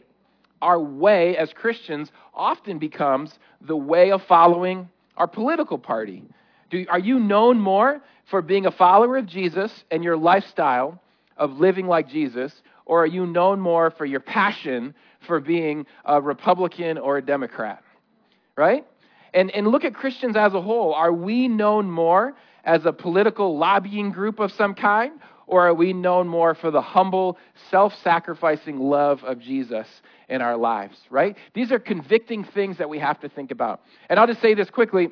our 0.62 0.78
way 0.78 1.36
as 1.36 1.52
Christians 1.52 2.12
often 2.32 2.78
becomes 2.78 3.36
the 3.60 3.76
way 3.76 4.12
of 4.12 4.22
following 4.24 4.88
our 5.16 5.26
political 5.26 5.78
party. 5.78 6.24
Do, 6.74 6.84
are 6.88 6.98
you 6.98 7.20
known 7.20 7.60
more 7.60 8.00
for 8.24 8.42
being 8.42 8.66
a 8.66 8.72
follower 8.72 9.16
of 9.16 9.26
Jesus 9.26 9.72
and 9.92 10.02
your 10.02 10.16
lifestyle 10.16 11.00
of 11.36 11.60
living 11.60 11.86
like 11.86 12.08
Jesus, 12.08 12.52
or 12.84 13.04
are 13.04 13.06
you 13.06 13.26
known 13.26 13.60
more 13.60 13.92
for 13.92 14.04
your 14.04 14.18
passion 14.18 14.92
for 15.24 15.38
being 15.38 15.86
a 16.04 16.20
Republican 16.20 16.98
or 16.98 17.18
a 17.18 17.22
Democrat? 17.24 17.84
Right? 18.56 18.84
And, 19.32 19.52
and 19.52 19.68
look 19.68 19.84
at 19.84 19.94
Christians 19.94 20.34
as 20.34 20.52
a 20.52 20.60
whole. 20.60 20.92
Are 20.94 21.12
we 21.12 21.46
known 21.46 21.88
more 21.88 22.34
as 22.64 22.84
a 22.86 22.92
political 22.92 23.56
lobbying 23.56 24.10
group 24.10 24.40
of 24.40 24.50
some 24.50 24.74
kind? 24.74 25.12
Or 25.46 25.68
are 25.68 25.74
we 25.74 25.92
known 25.92 26.26
more 26.26 26.56
for 26.56 26.72
the 26.72 26.82
humble, 26.82 27.38
self 27.70 27.94
sacrificing 28.02 28.80
love 28.80 29.22
of 29.22 29.38
Jesus 29.38 29.86
in 30.28 30.42
our 30.42 30.56
lives, 30.56 30.98
right? 31.08 31.36
These 31.52 31.70
are 31.70 31.78
convicting 31.78 32.42
things 32.42 32.78
that 32.78 32.88
we 32.88 32.98
have 32.98 33.20
to 33.20 33.28
think 33.28 33.52
about. 33.52 33.82
And 34.08 34.18
I'll 34.18 34.26
just 34.26 34.40
say 34.40 34.54
this 34.54 34.70
quickly, 34.70 35.10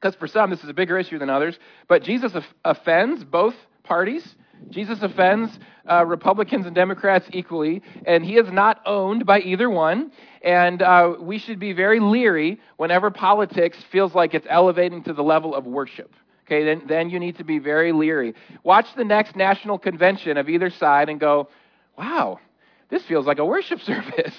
because 0.00 0.14
for 0.16 0.26
some 0.26 0.50
this 0.50 0.62
is 0.62 0.68
a 0.68 0.74
bigger 0.74 0.98
issue 0.98 1.18
than 1.18 1.30
others, 1.30 1.58
but 1.88 2.02
Jesus 2.02 2.32
offends 2.64 3.24
both 3.24 3.54
parties. 3.82 4.36
Jesus 4.70 5.02
offends 5.02 5.58
uh, 5.90 6.04
Republicans 6.04 6.66
and 6.66 6.74
Democrats 6.74 7.26
equally, 7.32 7.82
and 8.06 8.24
he 8.24 8.36
is 8.36 8.50
not 8.50 8.80
owned 8.86 9.24
by 9.24 9.40
either 9.40 9.70
one. 9.70 10.10
And 10.42 10.82
uh, 10.82 11.14
we 11.20 11.38
should 11.38 11.58
be 11.58 11.72
very 11.72 12.00
leery 12.00 12.60
whenever 12.76 13.10
politics 13.10 13.78
feels 13.90 14.14
like 14.14 14.34
it's 14.34 14.46
elevating 14.50 15.02
to 15.04 15.12
the 15.12 15.22
level 15.22 15.54
of 15.54 15.64
worship. 15.66 16.14
Okay, 16.46 16.64
then, 16.64 16.82
then 16.86 17.10
you 17.10 17.20
need 17.20 17.36
to 17.38 17.44
be 17.44 17.58
very 17.58 17.92
leery. 17.92 18.34
Watch 18.64 18.86
the 18.96 19.04
next 19.04 19.36
national 19.36 19.78
convention 19.78 20.36
of 20.38 20.48
either 20.48 20.70
side 20.70 21.08
and 21.08 21.20
go, 21.20 21.48
wow, 21.96 22.40
this 22.88 23.02
feels 23.04 23.26
like 23.26 23.38
a 23.38 23.44
worship 23.44 23.80
service. 23.82 24.34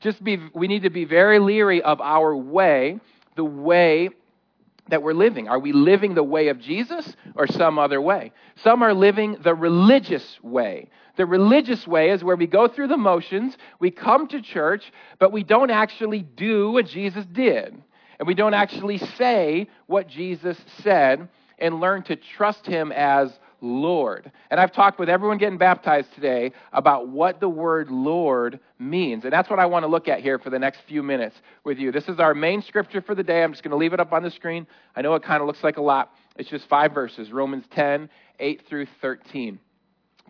Just 0.00 0.22
be, 0.22 0.38
we 0.54 0.68
need 0.68 0.82
to 0.82 0.90
be 0.90 1.04
very 1.04 1.38
leery 1.38 1.82
of 1.82 2.00
our 2.00 2.36
way, 2.36 3.00
the 3.36 3.44
way 3.44 4.10
that 4.88 5.02
we're 5.02 5.12
living. 5.12 5.48
Are 5.48 5.58
we 5.58 5.72
living 5.72 6.14
the 6.14 6.22
way 6.22 6.48
of 6.48 6.60
Jesus 6.60 7.16
or 7.34 7.46
some 7.46 7.78
other 7.78 8.00
way? 8.00 8.32
Some 8.62 8.82
are 8.82 8.94
living 8.94 9.36
the 9.42 9.54
religious 9.54 10.38
way. 10.42 10.90
The 11.16 11.26
religious 11.26 11.86
way 11.86 12.10
is 12.10 12.22
where 12.22 12.36
we 12.36 12.46
go 12.46 12.68
through 12.68 12.88
the 12.88 12.96
motions, 12.96 13.56
we 13.80 13.90
come 13.90 14.28
to 14.28 14.40
church, 14.40 14.92
but 15.18 15.32
we 15.32 15.42
don't 15.42 15.70
actually 15.70 16.22
do 16.22 16.70
what 16.70 16.86
Jesus 16.86 17.24
did 17.26 17.82
and 18.18 18.26
we 18.26 18.34
don't 18.34 18.54
actually 18.54 18.98
say 18.98 19.68
what 19.86 20.08
Jesus 20.08 20.58
said 20.82 21.28
and 21.58 21.80
learn 21.80 22.02
to 22.04 22.16
trust 22.16 22.66
him 22.66 22.92
as 22.92 23.38
Lord. 23.60 24.30
And 24.50 24.60
I've 24.60 24.72
talked 24.72 24.98
with 24.98 25.08
everyone 25.08 25.38
getting 25.38 25.58
baptized 25.58 26.14
today 26.14 26.52
about 26.72 27.08
what 27.08 27.40
the 27.40 27.48
word 27.48 27.90
Lord 27.90 28.60
means. 28.78 29.24
And 29.24 29.32
that's 29.32 29.50
what 29.50 29.58
I 29.58 29.66
want 29.66 29.82
to 29.84 29.88
look 29.88 30.08
at 30.08 30.20
here 30.20 30.38
for 30.38 30.50
the 30.50 30.58
next 30.58 30.80
few 30.86 31.02
minutes 31.02 31.36
with 31.64 31.78
you. 31.78 31.90
This 31.90 32.08
is 32.08 32.20
our 32.20 32.34
main 32.34 32.62
scripture 32.62 33.00
for 33.00 33.14
the 33.14 33.22
day. 33.22 33.42
I'm 33.42 33.52
just 33.52 33.62
going 33.62 33.72
to 33.72 33.76
leave 33.76 33.92
it 33.92 34.00
up 34.00 34.12
on 34.12 34.22
the 34.22 34.30
screen. 34.30 34.66
I 34.94 35.02
know 35.02 35.14
it 35.14 35.22
kind 35.22 35.40
of 35.40 35.46
looks 35.46 35.64
like 35.64 35.76
a 35.76 35.82
lot. 35.82 36.12
It's 36.36 36.48
just 36.48 36.68
five 36.68 36.92
verses 36.92 37.32
Romans 37.32 37.64
10, 37.72 38.08
8 38.38 38.62
through 38.68 38.86
13. 39.00 39.58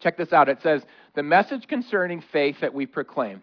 Check 0.00 0.16
this 0.16 0.32
out. 0.32 0.48
It 0.48 0.62
says, 0.62 0.82
The 1.14 1.22
message 1.22 1.66
concerning 1.66 2.22
faith 2.32 2.56
that 2.60 2.72
we 2.72 2.86
proclaim. 2.86 3.42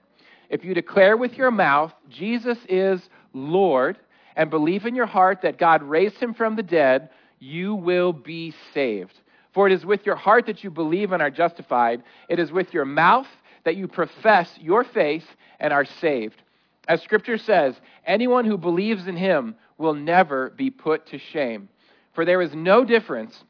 If 0.49 0.63
you 0.63 0.73
declare 0.73 1.17
with 1.17 1.33
your 1.33 1.51
mouth, 1.51 1.91
Jesus 2.09 2.57
is 2.69 3.01
Lord, 3.33 3.97
and 4.35 4.49
believe 4.49 4.85
in 4.85 4.95
your 4.95 5.05
heart 5.05 5.41
that 5.41 5.57
God 5.57 5.83
raised 5.83 6.17
him 6.17 6.33
from 6.33 6.55
the 6.55 6.63
dead, 6.63 7.09
you 7.39 7.75
will 7.75 8.13
be 8.13 8.53
saved. 8.73 9.19
For 9.55 9.67
it 9.67 9.73
is 9.73 9.85
with 9.85 10.05
your 10.05 10.17
heart 10.17 10.47
that 10.47 10.65
you 10.65 10.69
believe 10.69 11.13
and 11.13 11.21
are 11.21 11.31
justified, 11.31 12.03
it 12.27 12.39
is 12.39 12.51
with 12.51 12.73
your 12.73 12.83
mouth 12.83 13.27
that 13.63 13.77
you 13.77 13.87
profess 13.87 14.53
your 14.59 14.83
faith 14.83 15.25
and 15.61 15.71
are 15.71 15.85
saved. 15.85 16.43
As 16.89 17.01
Scripture 17.01 17.37
says, 17.37 17.73
anyone 18.05 18.43
who 18.43 18.57
believes 18.57 19.07
in 19.07 19.15
him 19.15 19.55
will 19.77 19.93
never 19.93 20.49
be 20.49 20.69
put 20.69 21.07
to 21.07 21.17
shame. 21.17 21.69
For 22.13 22.25
there 22.25 22.41
is 22.41 22.53
no 22.53 22.83
difference 22.83 23.45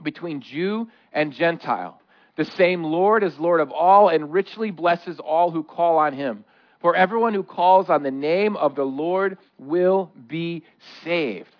between 0.00 0.42
Jew 0.42 0.86
and 1.12 1.32
Gentile. 1.32 2.00
The 2.36 2.44
same 2.44 2.84
Lord 2.84 3.24
is 3.24 3.36
Lord 3.40 3.60
of 3.60 3.72
all 3.72 4.10
and 4.10 4.32
richly 4.32 4.70
blesses 4.70 5.18
all 5.18 5.50
who 5.50 5.64
call 5.64 5.98
on 5.98 6.14
him. 6.14 6.44
For 6.80 6.94
everyone 6.94 7.34
who 7.34 7.42
calls 7.42 7.90
on 7.90 8.04
the 8.04 8.12
name 8.12 8.56
of 8.56 8.76
the 8.76 8.84
Lord 8.84 9.38
will 9.58 10.12
be 10.28 10.62
saved. 11.02 11.50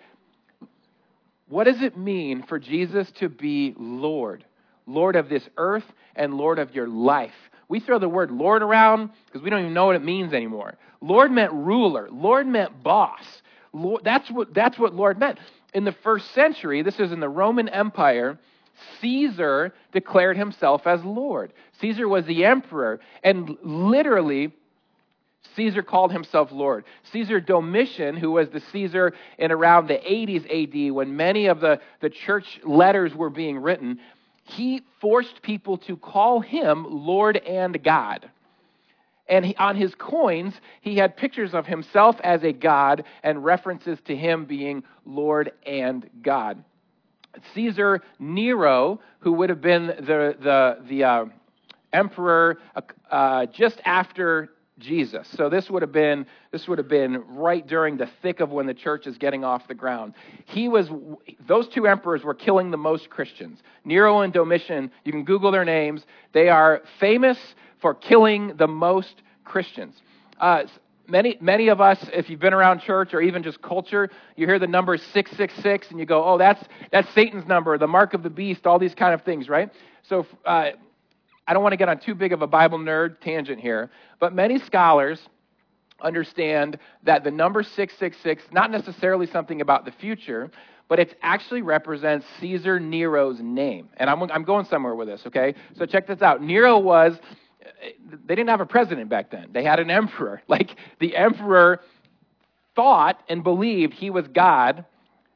What 1.53 1.65
does 1.65 1.83
it 1.83 1.95
mean 1.95 2.41
for 2.41 2.57
Jesus 2.57 3.11
to 3.19 3.29
be 3.29 3.75
Lord? 3.77 4.43
Lord 4.87 5.15
of 5.15 5.29
this 5.29 5.47
earth 5.55 5.85
and 6.15 6.33
Lord 6.33 6.57
of 6.57 6.73
your 6.73 6.87
life. 6.87 7.35
We 7.69 7.79
throw 7.79 7.99
the 7.99 8.09
word 8.09 8.31
Lord 8.31 8.63
around 8.63 9.11
because 9.27 9.43
we 9.43 9.51
don't 9.51 9.59
even 9.59 9.73
know 9.75 9.85
what 9.85 9.95
it 9.95 10.03
means 10.03 10.33
anymore. 10.33 10.73
Lord 10.99 11.31
meant 11.31 11.53
ruler, 11.53 12.09
Lord 12.11 12.47
meant 12.47 12.81
boss. 12.81 13.21
Lord, 13.71 14.01
that's, 14.03 14.31
what, 14.31 14.55
that's 14.55 14.79
what 14.79 14.95
Lord 14.95 15.19
meant. 15.19 15.37
In 15.75 15.83
the 15.83 15.91
first 15.91 16.31
century, 16.31 16.81
this 16.81 16.99
is 16.99 17.11
in 17.11 17.19
the 17.19 17.29
Roman 17.29 17.69
Empire, 17.69 18.39
Caesar 18.99 19.75
declared 19.91 20.37
himself 20.37 20.87
as 20.87 21.03
Lord. 21.03 21.53
Caesar 21.81 22.07
was 22.07 22.25
the 22.25 22.45
emperor, 22.45 22.99
and 23.23 23.55
literally, 23.61 24.53
Caesar 25.55 25.83
called 25.83 26.11
himself 26.11 26.51
Lord. 26.51 26.85
Caesar 27.11 27.39
Domitian, 27.39 28.15
who 28.15 28.31
was 28.31 28.49
the 28.49 28.61
Caesar 28.71 29.13
in 29.37 29.51
around 29.51 29.87
the 29.87 29.95
80s 29.95 30.89
AD 30.89 30.93
when 30.93 31.15
many 31.15 31.47
of 31.47 31.59
the, 31.59 31.79
the 32.01 32.09
church 32.09 32.59
letters 32.63 33.13
were 33.13 33.29
being 33.29 33.57
written, 33.59 33.99
he 34.43 34.81
forced 34.99 35.41
people 35.41 35.77
to 35.79 35.95
call 35.95 36.39
him 36.39 36.85
Lord 36.89 37.37
and 37.37 37.81
God. 37.83 38.29
And 39.27 39.45
he, 39.45 39.55
on 39.55 39.75
his 39.75 39.95
coins, 39.95 40.53
he 40.81 40.97
had 40.97 41.15
pictures 41.15 41.53
of 41.53 41.65
himself 41.65 42.17
as 42.23 42.43
a 42.43 42.51
God 42.51 43.05
and 43.23 43.43
references 43.43 43.99
to 44.05 44.15
him 44.15 44.45
being 44.45 44.83
Lord 45.05 45.51
and 45.65 46.09
God. 46.21 46.63
Caesar 47.53 48.01
Nero, 48.19 48.99
who 49.19 49.33
would 49.33 49.49
have 49.49 49.61
been 49.61 49.87
the, 49.87 50.35
the, 50.39 50.77
the 50.87 51.03
uh, 51.03 51.25
emperor 51.93 52.59
uh, 53.09 53.45
just 53.47 53.79
after 53.85 54.49
Jesus. 54.79 55.27
So 55.35 55.49
this 55.49 55.69
would 55.69 55.81
have 55.81 55.91
been 55.91 56.25
this 56.51 56.67
would 56.67 56.79
have 56.79 56.87
been 56.87 57.23
right 57.27 57.65
during 57.65 57.97
the 57.97 58.09
thick 58.21 58.39
of 58.39 58.49
when 58.49 58.65
the 58.65 58.73
church 58.73 59.05
is 59.05 59.17
getting 59.17 59.43
off 59.43 59.67
the 59.67 59.75
ground. 59.75 60.13
He 60.45 60.67
was 60.67 60.89
those 61.47 61.67
two 61.67 61.85
emperors 61.87 62.23
were 62.23 62.33
killing 62.33 62.71
the 62.71 62.77
most 62.77 63.09
Christians. 63.09 63.61
Nero 63.85 64.21
and 64.21 64.33
Domitian, 64.33 64.91
you 65.03 65.11
can 65.11 65.25
google 65.25 65.51
their 65.51 65.65
names. 65.65 66.03
They 66.33 66.49
are 66.49 66.81
famous 66.99 67.37
for 67.81 67.93
killing 67.93 68.55
the 68.57 68.67
most 68.67 69.21
Christians. 69.43 69.95
Uh, 70.39 70.63
many, 71.07 71.37
many 71.41 71.67
of 71.67 71.81
us, 71.81 71.99
if 72.13 72.29
you've 72.29 72.39
been 72.39 72.53
around 72.53 72.79
church 72.81 73.13
or 73.13 73.21
even 73.21 73.43
just 73.43 73.61
culture, 73.61 74.09
you 74.35 74.47
hear 74.47 74.59
the 74.59 74.67
number 74.67 74.97
666 74.97 75.91
and 75.91 75.99
you 75.99 76.05
go, 76.05 76.23
oh, 76.23 76.37
that's, 76.37 76.63
that's 76.91 77.13
Satan's 77.13 77.47
number, 77.47 77.77
the 77.77 77.87
mark 77.87 78.13
of 78.13 78.23
the 78.23 78.29
beast, 78.29 78.65
all 78.65 78.79
these 78.79 78.95
kind 78.95 79.13
of 79.13 79.21
things, 79.23 79.49
right? 79.49 79.69
So 80.03 80.25
uh, 80.45 80.71
I 81.47 81.53
don't 81.53 81.63
want 81.63 81.73
to 81.73 81.77
get 81.77 81.89
on 81.89 81.99
too 81.99 82.15
big 82.15 82.33
of 82.33 82.41
a 82.41 82.47
Bible 82.47 82.79
nerd 82.79 83.19
tangent 83.19 83.59
here, 83.59 83.89
but 84.19 84.33
many 84.33 84.59
scholars 84.59 85.19
understand 86.01 86.77
that 87.03 87.23
the 87.23 87.31
number 87.31 87.63
666 87.63 88.43
not 88.51 88.71
necessarily 88.71 89.27
something 89.27 89.61
about 89.61 89.85
the 89.85 89.91
future, 89.91 90.51
but 90.87 90.99
it 90.99 91.17
actually 91.21 91.61
represents 91.61 92.25
Caesar 92.39 92.79
Nero's 92.79 93.39
name. 93.41 93.89
And 93.97 94.09
I'm, 94.09 94.21
I'm 94.23 94.43
going 94.43 94.65
somewhere 94.65 94.95
with 94.95 95.07
this, 95.07 95.21
okay? 95.27 95.55
So 95.77 95.85
check 95.85 96.07
this 96.07 96.21
out. 96.21 96.41
Nero 96.41 96.77
was, 96.77 97.17
they 98.25 98.35
didn't 98.35 98.49
have 98.49 98.61
a 98.61 98.65
president 98.65 99.09
back 99.09 99.31
then, 99.31 99.47
they 99.51 99.63
had 99.63 99.79
an 99.79 99.89
emperor. 99.89 100.41
Like 100.47 100.75
the 100.99 101.15
emperor 101.15 101.79
thought 102.75 103.21
and 103.27 103.43
believed 103.43 103.93
he 103.93 104.09
was 104.09 104.27
God 104.27 104.85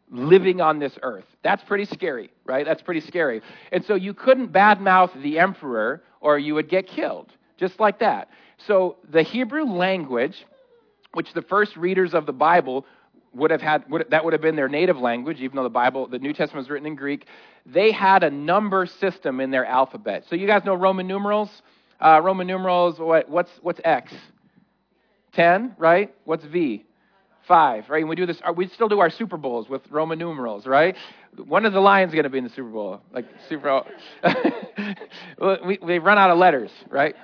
living 0.09 0.61
on 0.61 0.79
this 0.79 0.97
earth. 1.01 1.25
That's 1.43 1.63
pretty 1.63 1.85
scary, 1.85 2.31
right? 2.45 2.65
That's 2.65 2.81
pretty 2.81 3.01
scary. 3.01 3.41
And 3.71 3.83
so 3.85 3.95
you 3.95 4.13
couldn't 4.13 4.51
badmouth 4.51 5.21
the 5.21 5.39
emperor 5.39 6.01
or 6.21 6.39
you 6.39 6.55
would 6.55 6.69
get 6.69 6.87
killed, 6.87 7.31
just 7.57 7.79
like 7.79 7.99
that. 7.99 8.29
So 8.65 8.97
the 9.09 9.21
Hebrew 9.21 9.65
language, 9.65 10.45
which 11.13 11.33
the 11.33 11.41
first 11.41 11.75
readers 11.75 12.13
of 12.13 12.25
the 12.25 12.33
Bible 12.33 12.85
would 13.33 13.51
have 13.51 13.61
had, 13.61 13.89
would, 13.89 14.07
that 14.09 14.23
would 14.23 14.33
have 14.33 14.41
been 14.41 14.55
their 14.55 14.69
native 14.69 14.97
language, 14.97 15.41
even 15.41 15.57
though 15.57 15.63
the 15.63 15.69
Bible, 15.69 16.07
the 16.07 16.19
New 16.19 16.33
Testament 16.33 16.65
was 16.65 16.69
written 16.69 16.87
in 16.87 16.95
Greek, 16.95 17.27
they 17.65 17.91
had 17.91 18.23
a 18.23 18.31
number 18.31 18.85
system 18.85 19.39
in 19.39 19.51
their 19.51 19.65
alphabet. 19.65 20.23
So 20.29 20.35
you 20.35 20.47
guys 20.47 20.63
know 20.63 20.73
Roman 20.73 21.05
numerals? 21.05 21.49
Uh, 21.99 22.21
Roman 22.23 22.47
numerals, 22.47 22.99
what, 22.99 23.29
what's, 23.29 23.51
what's 23.61 23.81
X? 23.83 24.13
10, 25.33 25.75
right? 25.77 26.13
What's 26.23 26.45
V? 26.45 26.87
Five, 27.48 27.89
right? 27.89 28.01
And 28.01 28.10
we 28.10 28.16
do 28.16 28.25
this, 28.25 28.42
uh, 28.44 28.51
we 28.51 28.68
still 28.68 28.89
do 28.89 29.00
our 29.00 29.10
Super 29.10 29.38
Bowls 29.38 29.70
with 29.70 29.82
Roman 29.89 30.20
numerals, 30.20 30.66
right? 30.66 30.96
When 31.48 31.66
is 31.66 31.74
the 31.74 31.80
Lions 31.80 32.12
going 32.12 32.24
to 32.24 32.30
be 32.30 32.39
in 32.39 32.44
the 32.44 32.50
Super 32.50 32.70
Bowl? 32.70 33.01
Like 33.13 33.25
Super 33.48 33.84
Bowl. 35.39 35.56
we, 35.66 35.80
we 35.82 36.00
run 36.00 36.18
out 36.18 36.30
of 36.30 36.38
letters, 36.38 36.72
right? 36.89 37.16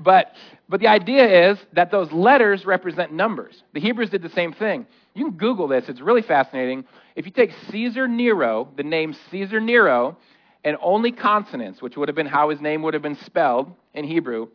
But, 0.00 0.32
but 0.68 0.80
the 0.80 0.88
idea 0.88 1.50
is 1.50 1.58
that 1.74 1.90
those 1.90 2.10
letters 2.10 2.64
represent 2.64 3.12
numbers. 3.12 3.62
The 3.72 3.80
Hebrews 3.80 4.10
did 4.10 4.22
the 4.22 4.30
same 4.30 4.52
thing. 4.52 4.86
You 5.14 5.26
can 5.26 5.36
Google 5.36 5.68
this, 5.68 5.88
it's 5.88 6.00
really 6.00 6.22
fascinating. 6.22 6.84
If 7.14 7.26
you 7.26 7.32
take 7.32 7.50
Caesar 7.70 8.08
Nero, 8.08 8.68
the 8.76 8.82
name 8.82 9.14
Caesar 9.30 9.60
Nero, 9.60 10.16
and 10.64 10.76
only 10.80 11.12
consonants, 11.12 11.80
which 11.80 11.96
would 11.96 12.08
have 12.08 12.16
been 12.16 12.26
how 12.26 12.50
his 12.50 12.60
name 12.60 12.82
would 12.82 12.94
have 12.94 13.02
been 13.02 13.18
spelled 13.24 13.72
in 13.94 14.04
Hebrew, 14.04 14.48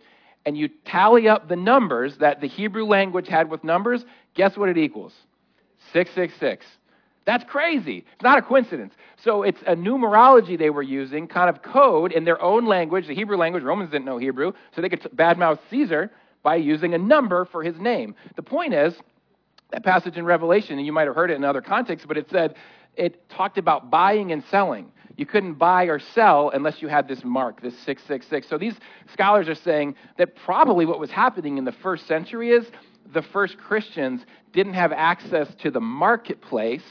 and 0.46 0.58
you 0.58 0.70
tally 0.86 1.28
up 1.28 1.48
the 1.48 1.56
numbers 1.56 2.18
that 2.18 2.42
the 2.42 2.48
Hebrew 2.48 2.86
language 2.86 3.28
had 3.28 3.50
with 3.50 3.64
numbers, 3.64 4.06
guess 4.34 4.58
what 4.58 4.70
it 4.70 4.78
equals? 4.78 5.14
666. 5.92 6.66
That's 7.26 7.44
crazy. 7.46 8.06
It's 8.14 8.24
not 8.24 8.38
a 8.38 8.42
coincidence. 8.42 8.94
So 9.24 9.44
it's 9.44 9.62
a 9.66 9.76
numerology 9.76 10.58
they 10.58 10.70
were 10.70 10.82
using, 10.82 11.28
kind 11.28 11.50
of 11.50 11.62
code 11.62 12.12
in 12.12 12.26
their 12.26 12.42
own 12.42 12.66
language, 12.66 13.08
the 13.08 13.16
Hebrew 13.16 13.38
language. 13.38 13.64
Romans 13.64 13.92
didn't 13.92 14.06
know 14.06 14.18
Hebrew, 14.18 14.52
so 14.76 14.82
they 14.82 14.90
could 14.90 15.02
badmouth 15.16 15.60
Caesar 15.70 16.12
by 16.42 16.56
using 16.56 16.94
a 16.94 16.98
number 16.98 17.46
for 17.46 17.64
his 17.64 17.80
name. 17.80 18.16
The 18.36 18.44
point 18.44 18.74
is, 18.74 18.94
that 19.72 19.84
passage 19.84 20.18
in 20.18 20.26
Revelation, 20.26 20.78
and 20.78 20.86
you 20.86 20.92
might 20.92 21.08
have 21.08 21.16
heard 21.16 21.32
it 21.32 21.36
in 21.36 21.44
other 21.44 21.62
contexts, 21.62 22.06
but 22.06 22.18
it 22.18 22.30
said, 22.30 22.56
it 22.96 23.28
talked 23.30 23.58
about 23.58 23.90
buying 23.90 24.32
and 24.32 24.44
selling. 24.52 24.92
You 25.18 25.26
couldn't 25.26 25.56
buy 25.56 25.86
or 25.86 26.00
sell 26.00 26.50
unless 26.50 26.82
you 26.82 26.88
had 26.88 27.08
this 27.08 27.24
mark, 27.24 27.62
this 27.62 27.74
666. 27.80 28.48
So 28.50 28.58
these 28.58 28.76
scholars 29.12 29.48
are 29.48 29.56
saying 29.56 29.96
that 30.18 30.36
probably 30.36 30.86
what 30.86 31.00
was 31.00 31.12
happening 31.12 31.58
in 31.58 31.66
the 31.66 31.72
first 31.72 32.08
century 32.08 32.52
is 32.52 32.66
the 33.12 33.22
first 33.22 33.58
Christians 33.58 34.26
didn't 34.54 34.74
have 34.74 34.92
access 34.92 35.48
to 35.56 35.72
the 35.72 35.82
marketplace 35.82 36.84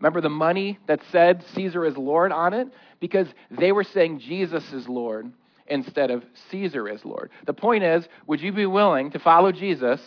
Remember 0.00 0.20
the 0.20 0.28
money 0.28 0.78
that 0.86 1.00
said 1.10 1.44
Caesar 1.54 1.84
is 1.86 1.96
Lord 1.96 2.32
on 2.32 2.52
it? 2.52 2.68
Because 3.00 3.28
they 3.50 3.72
were 3.72 3.84
saying 3.84 4.20
Jesus 4.20 4.72
is 4.72 4.88
Lord 4.88 5.32
instead 5.66 6.10
of 6.10 6.24
Caesar 6.50 6.88
is 6.88 7.04
Lord. 7.04 7.30
The 7.46 7.54
point 7.54 7.82
is, 7.82 8.06
would 8.26 8.40
you 8.40 8.52
be 8.52 8.66
willing 8.66 9.10
to 9.12 9.18
follow 9.18 9.52
Jesus 9.52 10.00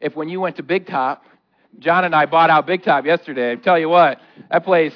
if 0.00 0.16
when 0.16 0.28
you 0.28 0.40
went 0.40 0.56
to 0.56 0.62
Big 0.62 0.86
Top, 0.86 1.24
John 1.78 2.04
and 2.04 2.14
I 2.14 2.26
bought 2.26 2.50
out 2.50 2.66
Big 2.66 2.82
Top 2.82 3.04
yesterday. 3.04 3.52
I 3.52 3.56
tell 3.56 3.78
you 3.78 3.88
what, 3.88 4.20
that 4.50 4.64
place, 4.64 4.94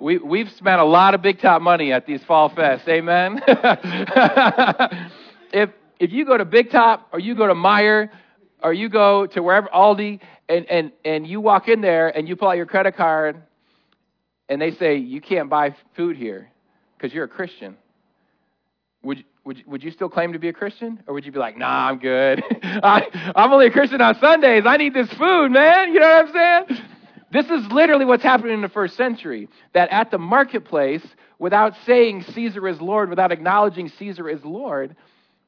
we, 0.00 0.18
we've 0.18 0.50
spent 0.52 0.80
a 0.80 0.84
lot 0.84 1.14
of 1.14 1.22
Big 1.22 1.40
Top 1.40 1.60
money 1.60 1.92
at 1.92 2.06
these 2.06 2.22
fall 2.24 2.50
fests. 2.50 2.88
Amen? 2.88 3.40
if, 5.52 5.70
if 6.00 6.10
you 6.10 6.24
go 6.24 6.36
to 6.38 6.44
Big 6.44 6.70
Top 6.70 7.08
or 7.12 7.20
you 7.20 7.34
go 7.34 7.46
to 7.46 7.54
Meijer 7.54 8.10
or 8.64 8.72
you 8.72 8.88
go 8.88 9.26
to 9.26 9.42
wherever, 9.42 9.68
Aldi, 9.68 10.20
and, 10.48 10.68
and, 10.70 10.92
and 11.04 11.26
you 11.26 11.40
walk 11.40 11.68
in 11.68 11.82
there 11.82 12.08
and 12.08 12.26
you 12.26 12.34
pull 12.34 12.48
out 12.48 12.56
your 12.56 12.66
credit 12.66 12.96
card 12.96 13.40
and 14.48 14.60
they 14.60 14.72
say, 14.72 14.96
You 14.96 15.20
can't 15.20 15.48
buy 15.50 15.76
food 15.94 16.16
here 16.16 16.50
because 16.96 17.14
you're 17.14 17.24
a 17.24 17.28
Christian, 17.28 17.76
would, 19.02 19.22
would, 19.44 19.62
would 19.66 19.84
you 19.84 19.90
still 19.90 20.08
claim 20.08 20.32
to 20.32 20.38
be 20.38 20.48
a 20.48 20.52
Christian? 20.52 21.02
Or 21.06 21.12
would 21.14 21.26
you 21.26 21.32
be 21.32 21.38
like, 21.38 21.58
Nah, 21.58 21.90
I'm 21.90 21.98
good. 21.98 22.42
I, 22.62 23.32
I'm 23.36 23.52
only 23.52 23.66
a 23.66 23.70
Christian 23.70 24.00
on 24.00 24.18
Sundays. 24.18 24.64
I 24.66 24.78
need 24.78 24.94
this 24.94 25.12
food, 25.12 25.52
man. 25.52 25.92
You 25.92 26.00
know 26.00 26.08
what 26.08 26.28
I'm 26.28 26.68
saying? 26.68 26.84
This 27.30 27.46
is 27.46 27.66
literally 27.70 28.06
what's 28.06 28.22
happening 28.22 28.54
in 28.54 28.62
the 28.62 28.68
first 28.68 28.96
century. 28.96 29.48
That 29.74 29.90
at 29.90 30.10
the 30.10 30.18
marketplace, 30.18 31.04
without 31.38 31.74
saying 31.84 32.22
Caesar 32.32 32.66
is 32.66 32.80
Lord, 32.80 33.10
without 33.10 33.30
acknowledging 33.30 33.90
Caesar 33.98 34.28
is 34.28 34.42
Lord, 34.44 34.96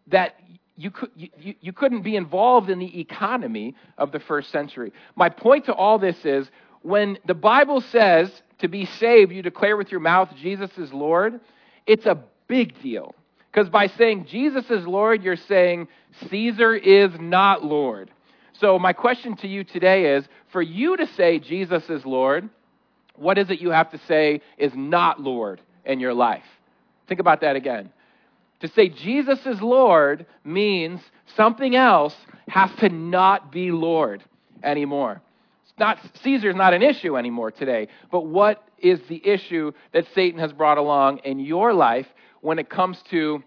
that 0.09 0.35
you, 0.77 0.91
could, 0.91 1.11
you, 1.15 1.55
you 1.61 1.73
couldn't 1.73 2.03
be 2.03 2.17
involved 2.17 2.71
in 2.71 2.79
the 2.79 3.01
economy 3.01 3.75
of 3.97 4.13
the 4.13 4.21
first 4.21 4.51
century. 4.51 4.93
My 5.15 5.29
point 5.29 5.67
to 5.67 5.75
all 5.75 5.99
this 5.99 6.25
is 6.25 6.51
when 6.83 7.19
the 7.27 7.35
Bible 7.35 7.81
says 7.81 8.31
to 8.59 8.69
be 8.69 8.87
saved, 8.87 9.33
you 9.33 9.43
declare 9.43 9.77
with 9.77 9.91
your 9.91 10.01
mouth 10.01 10.31
Jesus 10.37 10.71
is 10.79 10.93
Lord, 10.93 11.41
it's 11.87 12.07
a 12.07 12.23
big 12.47 12.81
deal. 12.83 13.15
Because 13.51 13.71
by 13.71 13.87
saying 13.87 14.27
Jesus 14.27 14.71
is 14.71 14.87
Lord, 14.87 15.23
you're 15.23 15.37
saying 15.37 15.89
Caesar 16.29 16.75
is 16.75 17.11
not 17.19 17.65
Lord. 17.65 18.11
So, 18.53 18.79
my 18.79 18.93
question 18.93 19.37
to 19.37 19.49
you 19.49 19.65
today 19.65 20.15
is 20.15 20.25
for 20.49 20.63
you 20.63 20.97
to 20.97 21.07
say 21.15 21.39
Jesus 21.39 21.89
is 21.91 22.05
Lord, 22.05 22.49
what 23.15 23.39
is 23.39 23.51
it 23.51 23.61
you 23.61 23.71
have 23.71 23.91
to 23.91 23.99
say 24.07 24.43
is 24.59 24.73
not 24.75 25.21
Lord 25.21 25.61
in 25.85 26.01
your 26.01 26.15
life? 26.15 26.45
Think 27.09 27.21
about 27.21 27.41
that 27.43 27.57
again. 27.57 27.91
To 28.61 28.69
say 28.69 28.89
Jesus 28.89 29.45
is 29.47 29.61
Lord 29.61 30.27
means 30.45 31.01
something 31.37 31.77
else 31.77 32.15
has 32.49 32.71
to 32.77 32.89
not 32.89 33.53
be 33.53 33.71
Lord 33.71 34.23
anymore 34.63 35.21
It's 35.65 35.79
not 35.79 35.99
Caesar 36.23 36.51
is 36.51 36.57
not 36.57 36.73
an 36.73 36.83
issue 36.83 37.17
anymore 37.17 37.51
today. 37.51 37.89
But 38.11 38.27
what 38.27 38.67
is 38.79 39.01
the 39.09 39.27
issue 39.27 39.73
that 39.93 40.07
Satan 40.15 40.41
has 40.41 40.53
brought 40.53 40.79
along 40.79 41.19
in 41.19 41.39
your 41.39 41.73
life 41.75 42.07
when 42.41 42.59
it 42.59 42.71
comes 42.71 43.03
to 43.11 43.43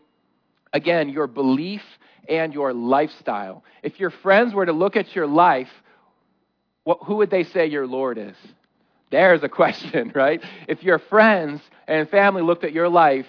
again 0.73 1.09
your 1.09 1.27
belief 1.27 1.81
and 2.27 2.53
your 2.53 2.73
lifestyle? 2.73 3.63
If 3.81 3.99
your 3.99 4.11
friends 4.11 4.53
were 4.53 4.65
to 4.65 4.73
look 4.73 4.95
at 4.95 5.15
your 5.15 5.27
life, 5.27 5.69
what, 6.83 6.99
who 7.05 7.15
would 7.15 7.31
they 7.31 7.43
say 7.43 7.65
your 7.65 7.87
Lord 7.87 8.17
is? 8.17 8.35
There's 9.09 9.41
a 9.43 9.49
question, 9.61 10.11
right? 10.13 10.43
If 10.67 10.83
your 10.83 10.99
friends 10.99 11.61
and 11.87 12.07
family 12.09 12.43
looked 12.43 12.63
at 12.63 12.73
your 12.73 12.89
life, 12.89 13.25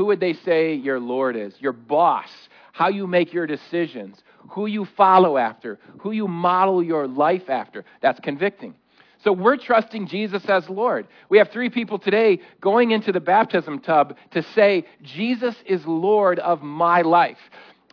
who 0.00 0.06
would 0.06 0.20
they 0.20 0.32
say 0.32 0.72
your 0.72 0.98
Lord 0.98 1.36
is? 1.36 1.52
Your 1.60 1.74
boss, 1.74 2.30
how 2.72 2.88
you 2.88 3.06
make 3.06 3.34
your 3.34 3.46
decisions, 3.46 4.16
who 4.52 4.64
you 4.64 4.86
follow 4.96 5.36
after, 5.36 5.78
who 5.98 6.12
you 6.12 6.26
model 6.26 6.82
your 6.82 7.06
life 7.06 7.50
after. 7.50 7.84
That's 8.00 8.18
convicting. 8.20 8.74
So 9.24 9.30
we're 9.30 9.58
trusting 9.58 10.06
Jesus 10.06 10.42
as 10.46 10.66
Lord. 10.70 11.06
We 11.28 11.36
have 11.36 11.50
three 11.50 11.68
people 11.68 11.98
today 11.98 12.40
going 12.62 12.92
into 12.92 13.12
the 13.12 13.20
baptism 13.20 13.80
tub 13.80 14.16
to 14.30 14.42
say, 14.54 14.86
Jesus 15.02 15.54
is 15.66 15.84
Lord 15.84 16.38
of 16.38 16.62
my 16.62 17.02
life. 17.02 17.36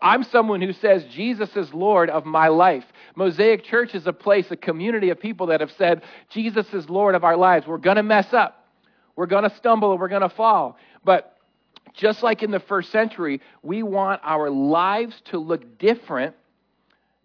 I'm 0.01 0.23
someone 0.23 0.61
who 0.61 0.71
says 0.71 1.03
Jesus 1.11 1.57
is 1.57 1.73
Lord 1.73 2.09
of 2.09 2.23
my 2.23 2.47
life. 2.47 2.85
Mosaic 3.17 3.65
Church 3.65 3.93
is 3.93 4.07
a 4.07 4.13
place, 4.13 4.49
a 4.49 4.55
community 4.55 5.09
of 5.09 5.19
people 5.19 5.47
that 5.47 5.59
have 5.59 5.73
said 5.77 6.03
Jesus 6.29 6.73
is 6.73 6.89
Lord 6.89 7.15
of 7.15 7.25
our 7.25 7.35
lives. 7.35 7.67
We're 7.67 7.79
going 7.79 7.97
to 7.97 8.03
mess 8.03 8.31
up. 8.31 8.65
We're 9.17 9.25
going 9.25 9.43
to 9.43 9.53
stumble 9.57 9.97
we're 9.97 10.07
going 10.07 10.21
to 10.21 10.29
fall. 10.29 10.77
But 11.03 11.36
just 11.93 12.23
like 12.23 12.43
in 12.43 12.51
the 12.51 12.59
first 12.59 12.91
century, 12.91 13.41
we 13.63 13.83
want 13.83 14.21
our 14.23 14.49
lives 14.49 15.21
to 15.25 15.39
look 15.39 15.77
different 15.77 16.35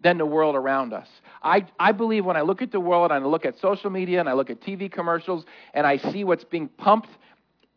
than 0.01 0.17
the 0.17 0.25
world 0.25 0.55
around 0.55 0.93
us. 0.93 1.07
I, 1.41 1.65
I 1.79 1.91
believe 1.91 2.25
when 2.25 2.37
I 2.37 2.41
look 2.41 2.61
at 2.61 2.71
the 2.71 2.79
world 2.79 3.11
and 3.11 3.23
I 3.23 3.27
look 3.27 3.45
at 3.45 3.57
social 3.59 3.89
media 3.89 4.19
and 4.19 4.29
I 4.29 4.33
look 4.33 4.49
at 4.49 4.61
TV 4.61 4.91
commercials 4.91 5.45
and 5.73 5.87
I 5.87 5.97
see 5.97 6.23
what's 6.23 6.43
being 6.43 6.67
pumped 6.67 7.09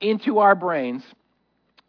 into 0.01 0.38
our 0.38 0.55
brains, 0.55 1.03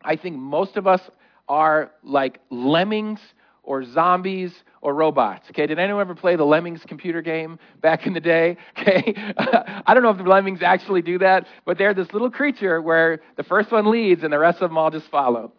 I 0.03 0.15
think 0.15 0.37
most 0.37 0.77
of 0.77 0.87
us 0.87 1.01
are 1.49 1.91
like 2.03 2.39
lemmings 2.49 3.19
or 3.67 3.83
zombies 3.83 4.53
or 4.81 4.95
robots. 4.95 5.49
Okay, 5.49 5.67
did 5.67 5.77
anyone 5.77 6.01
ever 6.01 6.15
play 6.15 6.37
the 6.37 6.45
Lemmings 6.45 6.81
computer 6.87 7.21
game 7.21 7.59
back 7.81 8.07
in 8.07 8.13
the 8.13 8.19
day? 8.19 8.57
Okay, 8.79 9.13
I 9.37 9.93
don't 9.93 10.03
know 10.03 10.11
if 10.11 10.17
the 10.17 10.23
Lemmings 10.23 10.61
actually 10.61 11.01
do 11.01 11.17
that, 11.19 11.45
but 11.65 11.77
they're 11.77 11.93
this 11.93 12.11
little 12.13 12.31
creature 12.31 12.81
where 12.81 13.19
the 13.35 13.43
first 13.43 13.71
one 13.71 13.91
leads 13.91 14.23
and 14.23 14.31
the 14.31 14.39
rest 14.39 14.61
of 14.61 14.69
them 14.69 14.77
all 14.77 14.89
just 14.89 15.09
follow. 15.09 15.51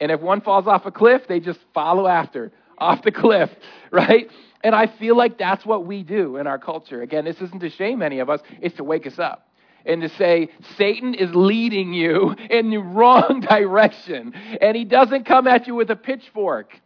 And 0.00 0.10
if 0.10 0.20
one 0.20 0.40
falls 0.42 0.66
off 0.66 0.84
a 0.84 0.90
cliff, 0.90 1.22
they 1.28 1.40
just 1.40 1.60
follow 1.72 2.06
after 2.06 2.52
off 2.76 3.02
the 3.02 3.12
cliff, 3.12 3.48
right? 3.90 4.28
And 4.62 4.74
I 4.74 4.88
feel 4.98 5.16
like 5.16 5.38
that's 5.38 5.64
what 5.64 5.86
we 5.86 6.02
do 6.02 6.36
in 6.36 6.46
our 6.46 6.58
culture. 6.58 7.00
Again, 7.00 7.24
this 7.24 7.36
isn't 7.40 7.60
to 7.60 7.70
shame 7.70 8.02
any 8.02 8.18
of 8.18 8.28
us, 8.28 8.40
it's 8.60 8.76
to 8.76 8.84
wake 8.84 9.06
us 9.06 9.18
up 9.18 9.48
and 9.86 10.02
to 10.02 10.08
say, 10.10 10.50
Satan 10.76 11.14
is 11.14 11.30
leading 11.32 11.94
you 11.94 12.34
in 12.50 12.70
the 12.70 12.78
wrong 12.78 13.40
direction. 13.48 14.34
And 14.60 14.76
he 14.76 14.84
doesn't 14.84 15.24
come 15.24 15.46
at 15.46 15.66
you 15.66 15.74
with 15.74 15.90
a 15.90 15.96
pitchfork. 15.96 16.78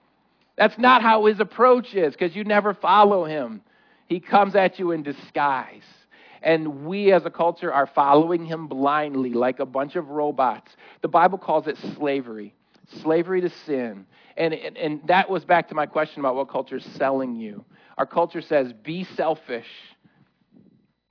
That's 0.61 0.77
not 0.77 1.01
how 1.01 1.25
his 1.25 1.41
approach 1.41 1.95
is 1.95 2.13
because 2.13 2.37
you 2.37 2.45
never 2.45 2.75
follow 2.75 3.25
him. 3.25 3.63
He 4.09 4.21
comes 4.21 4.55
at 4.55 4.79
you 4.79 4.91
in 4.91 5.03
disguise. 5.03 5.85
And 6.43 6.85
we 6.85 7.13
as 7.13 7.25
a 7.25 7.31
culture 7.31 7.73
are 7.73 7.87
following 7.87 8.45
him 8.45 8.67
blindly 8.67 9.33
like 9.33 9.59
a 9.59 9.65
bunch 9.65 9.97
of 9.97 10.11
robots. 10.11 10.71
The 11.01 11.09
Bible 11.09 11.39
calls 11.39 11.67
it 11.67 11.79
slavery 11.97 12.55
slavery 13.03 13.41
to 13.41 13.49
sin. 13.67 14.05
And, 14.37 14.53
and, 14.53 14.77
and 14.77 15.01
that 15.07 15.31
was 15.31 15.45
back 15.45 15.69
to 15.69 15.75
my 15.75 15.87
question 15.87 16.21
about 16.21 16.35
what 16.35 16.51
culture 16.51 16.77
is 16.77 16.85
selling 16.97 17.37
you. 17.37 17.65
Our 17.99 18.07
culture 18.07 18.43
says, 18.43 18.73
be 18.83 19.05
selfish 19.17 19.69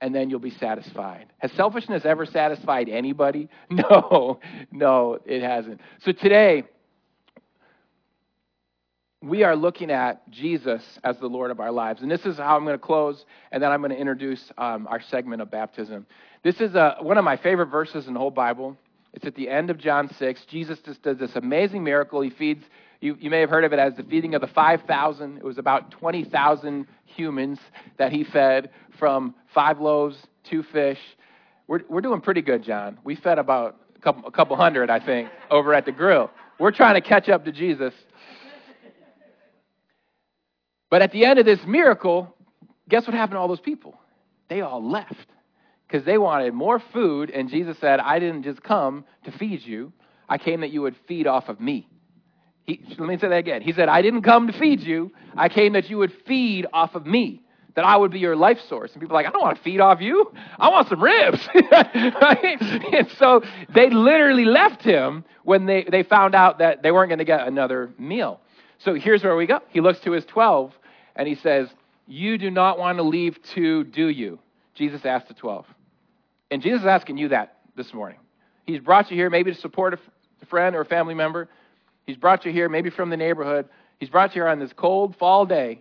and 0.00 0.14
then 0.14 0.30
you'll 0.30 0.38
be 0.38 0.50
satisfied. 0.50 1.26
Has 1.38 1.52
selfishness 1.52 2.04
ever 2.04 2.24
satisfied 2.24 2.88
anybody? 2.88 3.48
No, 3.70 4.40
no, 4.70 5.18
it 5.24 5.42
hasn't. 5.42 5.80
So 6.04 6.12
today, 6.12 6.64
we 9.22 9.44
are 9.44 9.54
looking 9.54 9.90
at 9.90 10.28
Jesus 10.30 10.82
as 11.04 11.18
the 11.18 11.26
Lord 11.26 11.50
of 11.50 11.60
our 11.60 11.70
lives. 11.70 12.00
And 12.00 12.10
this 12.10 12.24
is 12.24 12.38
how 12.38 12.56
I'm 12.56 12.64
going 12.64 12.78
to 12.78 12.78
close, 12.78 13.24
and 13.52 13.62
then 13.62 13.70
I'm 13.70 13.80
going 13.80 13.90
to 13.90 13.98
introduce 13.98 14.50
um, 14.56 14.86
our 14.86 15.00
segment 15.00 15.42
of 15.42 15.50
baptism. 15.50 16.06
This 16.42 16.60
is 16.60 16.74
a, 16.74 16.96
one 17.00 17.18
of 17.18 17.24
my 17.24 17.36
favorite 17.36 17.66
verses 17.66 18.06
in 18.06 18.14
the 18.14 18.20
whole 18.20 18.30
Bible. 18.30 18.78
It's 19.12 19.26
at 19.26 19.34
the 19.34 19.48
end 19.48 19.68
of 19.68 19.76
John 19.76 20.10
6. 20.18 20.44
Jesus 20.46 20.78
just 20.80 21.02
does 21.02 21.18
this 21.18 21.36
amazing 21.36 21.84
miracle. 21.84 22.22
He 22.22 22.30
feeds, 22.30 22.64
you, 23.00 23.16
you 23.20 23.28
may 23.28 23.40
have 23.40 23.50
heard 23.50 23.64
of 23.64 23.74
it 23.74 23.78
as 23.78 23.94
the 23.94 24.04
feeding 24.04 24.34
of 24.34 24.40
the 24.40 24.46
5,000. 24.46 25.36
It 25.36 25.44
was 25.44 25.58
about 25.58 25.90
20,000 25.90 26.86
humans 27.04 27.58
that 27.98 28.12
he 28.12 28.24
fed 28.24 28.70
from 28.98 29.34
five 29.52 29.80
loaves, 29.80 30.16
two 30.44 30.62
fish. 30.62 30.98
We're, 31.66 31.80
we're 31.90 32.00
doing 32.00 32.22
pretty 32.22 32.42
good, 32.42 32.62
John. 32.62 32.98
We 33.04 33.16
fed 33.16 33.38
about 33.38 33.76
a 33.96 34.00
couple, 34.00 34.26
a 34.26 34.30
couple 34.30 34.56
hundred, 34.56 34.88
I 34.88 35.04
think, 35.04 35.28
over 35.50 35.74
at 35.74 35.84
the 35.84 35.92
grill. 35.92 36.30
We're 36.58 36.72
trying 36.72 36.94
to 36.94 37.00
catch 37.00 37.28
up 37.28 37.44
to 37.44 37.52
Jesus. 37.52 37.92
But 40.90 41.02
at 41.02 41.12
the 41.12 41.24
end 41.24 41.38
of 41.38 41.46
this 41.46 41.60
miracle, 41.66 42.34
guess 42.88 43.06
what 43.06 43.14
happened 43.14 43.36
to 43.36 43.38
all 43.38 43.48
those 43.48 43.60
people? 43.60 43.98
They 44.48 44.60
all 44.60 44.86
left 44.86 45.26
because 45.86 46.04
they 46.04 46.18
wanted 46.18 46.52
more 46.52 46.82
food, 46.92 47.30
and 47.30 47.48
Jesus 47.48 47.78
said, 47.78 48.00
I 48.00 48.18
didn't 48.18 48.42
just 48.42 48.62
come 48.62 49.04
to 49.24 49.32
feed 49.32 49.62
you, 49.62 49.92
I 50.28 50.38
came 50.38 50.60
that 50.60 50.70
you 50.70 50.82
would 50.82 50.94
feed 51.08 51.26
off 51.26 51.48
of 51.48 51.60
me. 51.60 51.88
He, 52.64 52.80
let 52.98 53.08
me 53.08 53.18
say 53.18 53.28
that 53.28 53.38
again. 53.38 53.62
He 53.62 53.72
said, 53.72 53.88
I 53.88 54.02
didn't 54.02 54.22
come 54.22 54.46
to 54.46 54.52
feed 54.58 54.80
you, 54.80 55.10
I 55.36 55.48
came 55.48 55.72
that 55.72 55.90
you 55.90 55.98
would 55.98 56.12
feed 56.26 56.66
off 56.72 56.94
of 56.94 57.06
me 57.06 57.42
that 57.74 57.84
I 57.84 57.96
would 57.96 58.10
be 58.10 58.18
your 58.18 58.36
life 58.36 58.58
source. 58.68 58.92
And 58.92 59.00
people 59.00 59.16
are 59.16 59.22
like, 59.22 59.26
I 59.26 59.30
don't 59.30 59.42
want 59.42 59.56
to 59.56 59.62
feed 59.62 59.80
off 59.80 60.00
you. 60.00 60.32
I 60.58 60.70
want 60.70 60.88
some 60.88 61.02
ribs. 61.02 61.48
and 61.54 63.10
so 63.16 63.42
they 63.74 63.90
literally 63.90 64.44
left 64.44 64.82
him 64.82 65.24
when 65.44 65.66
they, 65.66 65.86
they 65.88 66.02
found 66.02 66.34
out 66.34 66.58
that 66.58 66.82
they 66.82 66.90
weren't 66.90 67.10
going 67.10 67.20
to 67.20 67.24
get 67.24 67.46
another 67.46 67.90
meal. 67.98 68.40
So 68.78 68.94
here's 68.94 69.22
where 69.22 69.36
we 69.36 69.46
go. 69.46 69.60
He 69.68 69.80
looks 69.80 70.00
to 70.00 70.12
his 70.12 70.24
12 70.26 70.72
and 71.16 71.28
he 71.28 71.34
says, 71.36 71.68
You 72.06 72.38
do 72.38 72.50
not 72.50 72.78
want 72.78 72.98
to 72.98 73.02
leave 73.02 73.42
too, 73.42 73.84
do 73.84 74.08
you? 74.08 74.38
Jesus 74.74 75.04
asked 75.04 75.28
the 75.28 75.34
12. 75.34 75.66
And 76.50 76.62
Jesus 76.62 76.80
is 76.80 76.86
asking 76.86 77.18
you 77.18 77.28
that 77.28 77.58
this 77.76 77.92
morning. 77.94 78.18
He's 78.66 78.80
brought 78.80 79.10
you 79.10 79.16
here 79.16 79.30
maybe 79.30 79.52
to 79.52 79.60
support 79.60 79.94
a 79.94 80.46
friend 80.46 80.74
or 80.74 80.80
a 80.80 80.84
family 80.84 81.14
member. 81.14 81.48
He's 82.06 82.16
brought 82.16 82.44
you 82.44 82.52
here 82.52 82.68
maybe 82.68 82.90
from 82.90 83.10
the 83.10 83.16
neighborhood. 83.16 83.68
He's 83.98 84.08
brought 84.08 84.30
you 84.30 84.42
here 84.42 84.48
on 84.48 84.58
this 84.58 84.72
cold 84.72 85.16
fall 85.16 85.46
day 85.46 85.80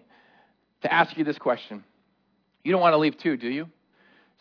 to 0.81 0.93
ask 0.93 1.17
you 1.17 1.23
this 1.23 1.37
question. 1.37 1.83
You 2.63 2.71
don't 2.71 2.81
want 2.81 2.93
to 2.93 2.97
leave 2.97 3.17
too, 3.17 3.37
do 3.37 3.47
you? 3.47 3.69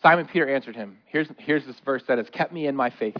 Simon 0.01 0.27
Peter 0.27 0.47
answered 0.47 0.75
him. 0.75 0.97
Here's, 1.05 1.27
here's 1.37 1.65
this 1.65 1.79
verse 1.83 2.03
that 2.07 2.17
has 2.17 2.29
kept 2.29 2.53
me 2.53 2.67
in 2.67 2.75
my 2.75 2.89
faith. 2.89 3.17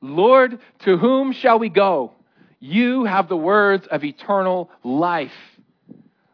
Lord, 0.00 0.58
to 0.80 0.96
whom 0.96 1.32
shall 1.32 1.58
we 1.58 1.68
go? 1.68 2.12
You 2.60 3.04
have 3.04 3.28
the 3.28 3.36
words 3.36 3.86
of 3.86 4.04
eternal 4.04 4.70
life. 4.82 5.32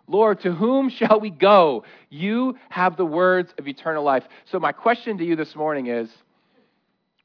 Lord, 0.06 0.40
to 0.40 0.52
whom 0.52 0.90
shall 0.90 1.20
we 1.20 1.30
go? 1.30 1.84
You 2.10 2.56
have 2.68 2.96
the 2.96 3.06
words 3.06 3.52
of 3.58 3.66
eternal 3.66 4.04
life. 4.04 4.24
So, 4.50 4.58
my 4.58 4.72
question 4.72 5.18
to 5.18 5.24
you 5.24 5.36
this 5.36 5.54
morning 5.56 5.86
is 5.86 6.08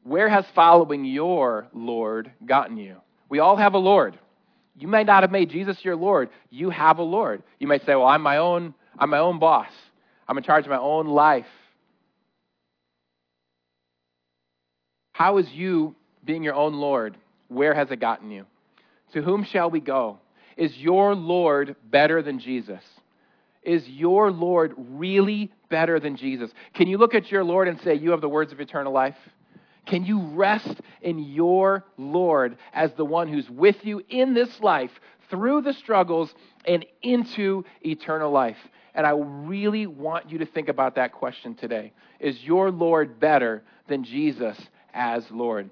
where 0.03 0.29
has 0.29 0.45
following 0.55 1.05
your 1.05 1.67
Lord 1.73 2.31
gotten 2.45 2.77
you? 2.77 2.97
We 3.27 3.39
all 3.39 3.57
have 3.57 3.73
a 3.73 3.79
Lord. 3.79 4.17
You 4.77 4.87
may 4.87 5.03
not 5.03 5.23
have 5.23 5.31
made 5.31 5.49
Jesus 5.49 5.83
your 5.83 5.97
Lord. 5.97 6.29
You 6.49 6.69
have 6.69 6.99
a 6.99 7.03
Lord. 7.03 7.43
You 7.59 7.67
may 7.67 7.79
say, 7.79 7.95
Well, 7.95 8.07
I'm 8.07 8.21
my 8.21 8.37
own 8.37 8.73
I'm 8.99 9.09
my 9.09 9.19
own 9.19 9.39
boss. 9.39 9.69
I'm 10.27 10.37
in 10.37 10.43
charge 10.43 10.65
of 10.65 10.69
my 10.69 10.77
own 10.77 11.07
life. 11.07 11.45
How 15.13 15.37
is 15.37 15.49
you 15.51 15.95
being 16.23 16.43
your 16.43 16.53
own 16.53 16.73
Lord? 16.73 17.17
Where 17.47 17.73
has 17.73 17.89
it 17.91 17.99
gotten 17.99 18.29
you? 18.29 18.45
To 19.13 19.21
whom 19.21 19.43
shall 19.43 19.69
we 19.69 19.79
go? 19.79 20.19
Is 20.59 20.77
your 20.77 21.15
Lord 21.15 21.77
better 21.89 22.21
than 22.21 22.37
Jesus? 22.37 22.83
Is 23.63 23.87
your 23.87 24.29
Lord 24.29 24.73
really 24.77 25.53
better 25.69 26.01
than 26.01 26.17
Jesus? 26.17 26.51
Can 26.73 26.89
you 26.89 26.97
look 26.97 27.15
at 27.15 27.31
your 27.31 27.45
Lord 27.45 27.69
and 27.69 27.79
say, 27.79 27.95
You 27.95 28.11
have 28.11 28.19
the 28.19 28.27
words 28.27 28.51
of 28.51 28.59
eternal 28.59 28.91
life? 28.91 29.15
Can 29.85 30.03
you 30.03 30.19
rest 30.19 30.81
in 31.01 31.17
your 31.17 31.85
Lord 31.97 32.57
as 32.73 32.91
the 32.93 33.05
one 33.05 33.29
who's 33.29 33.49
with 33.49 33.77
you 33.85 34.03
in 34.09 34.33
this 34.33 34.59
life 34.59 34.91
through 35.29 35.61
the 35.61 35.73
struggles 35.73 36.33
and 36.65 36.85
into 37.01 37.63
eternal 37.81 38.29
life? 38.29 38.57
And 38.93 39.07
I 39.07 39.11
really 39.11 39.87
want 39.87 40.29
you 40.29 40.39
to 40.39 40.45
think 40.45 40.67
about 40.67 40.95
that 40.95 41.13
question 41.13 41.55
today. 41.55 41.93
Is 42.19 42.43
your 42.43 42.69
Lord 42.69 43.17
better 43.17 43.63
than 43.87 44.03
Jesus 44.03 44.57
as 44.93 45.23
Lord? 45.31 45.69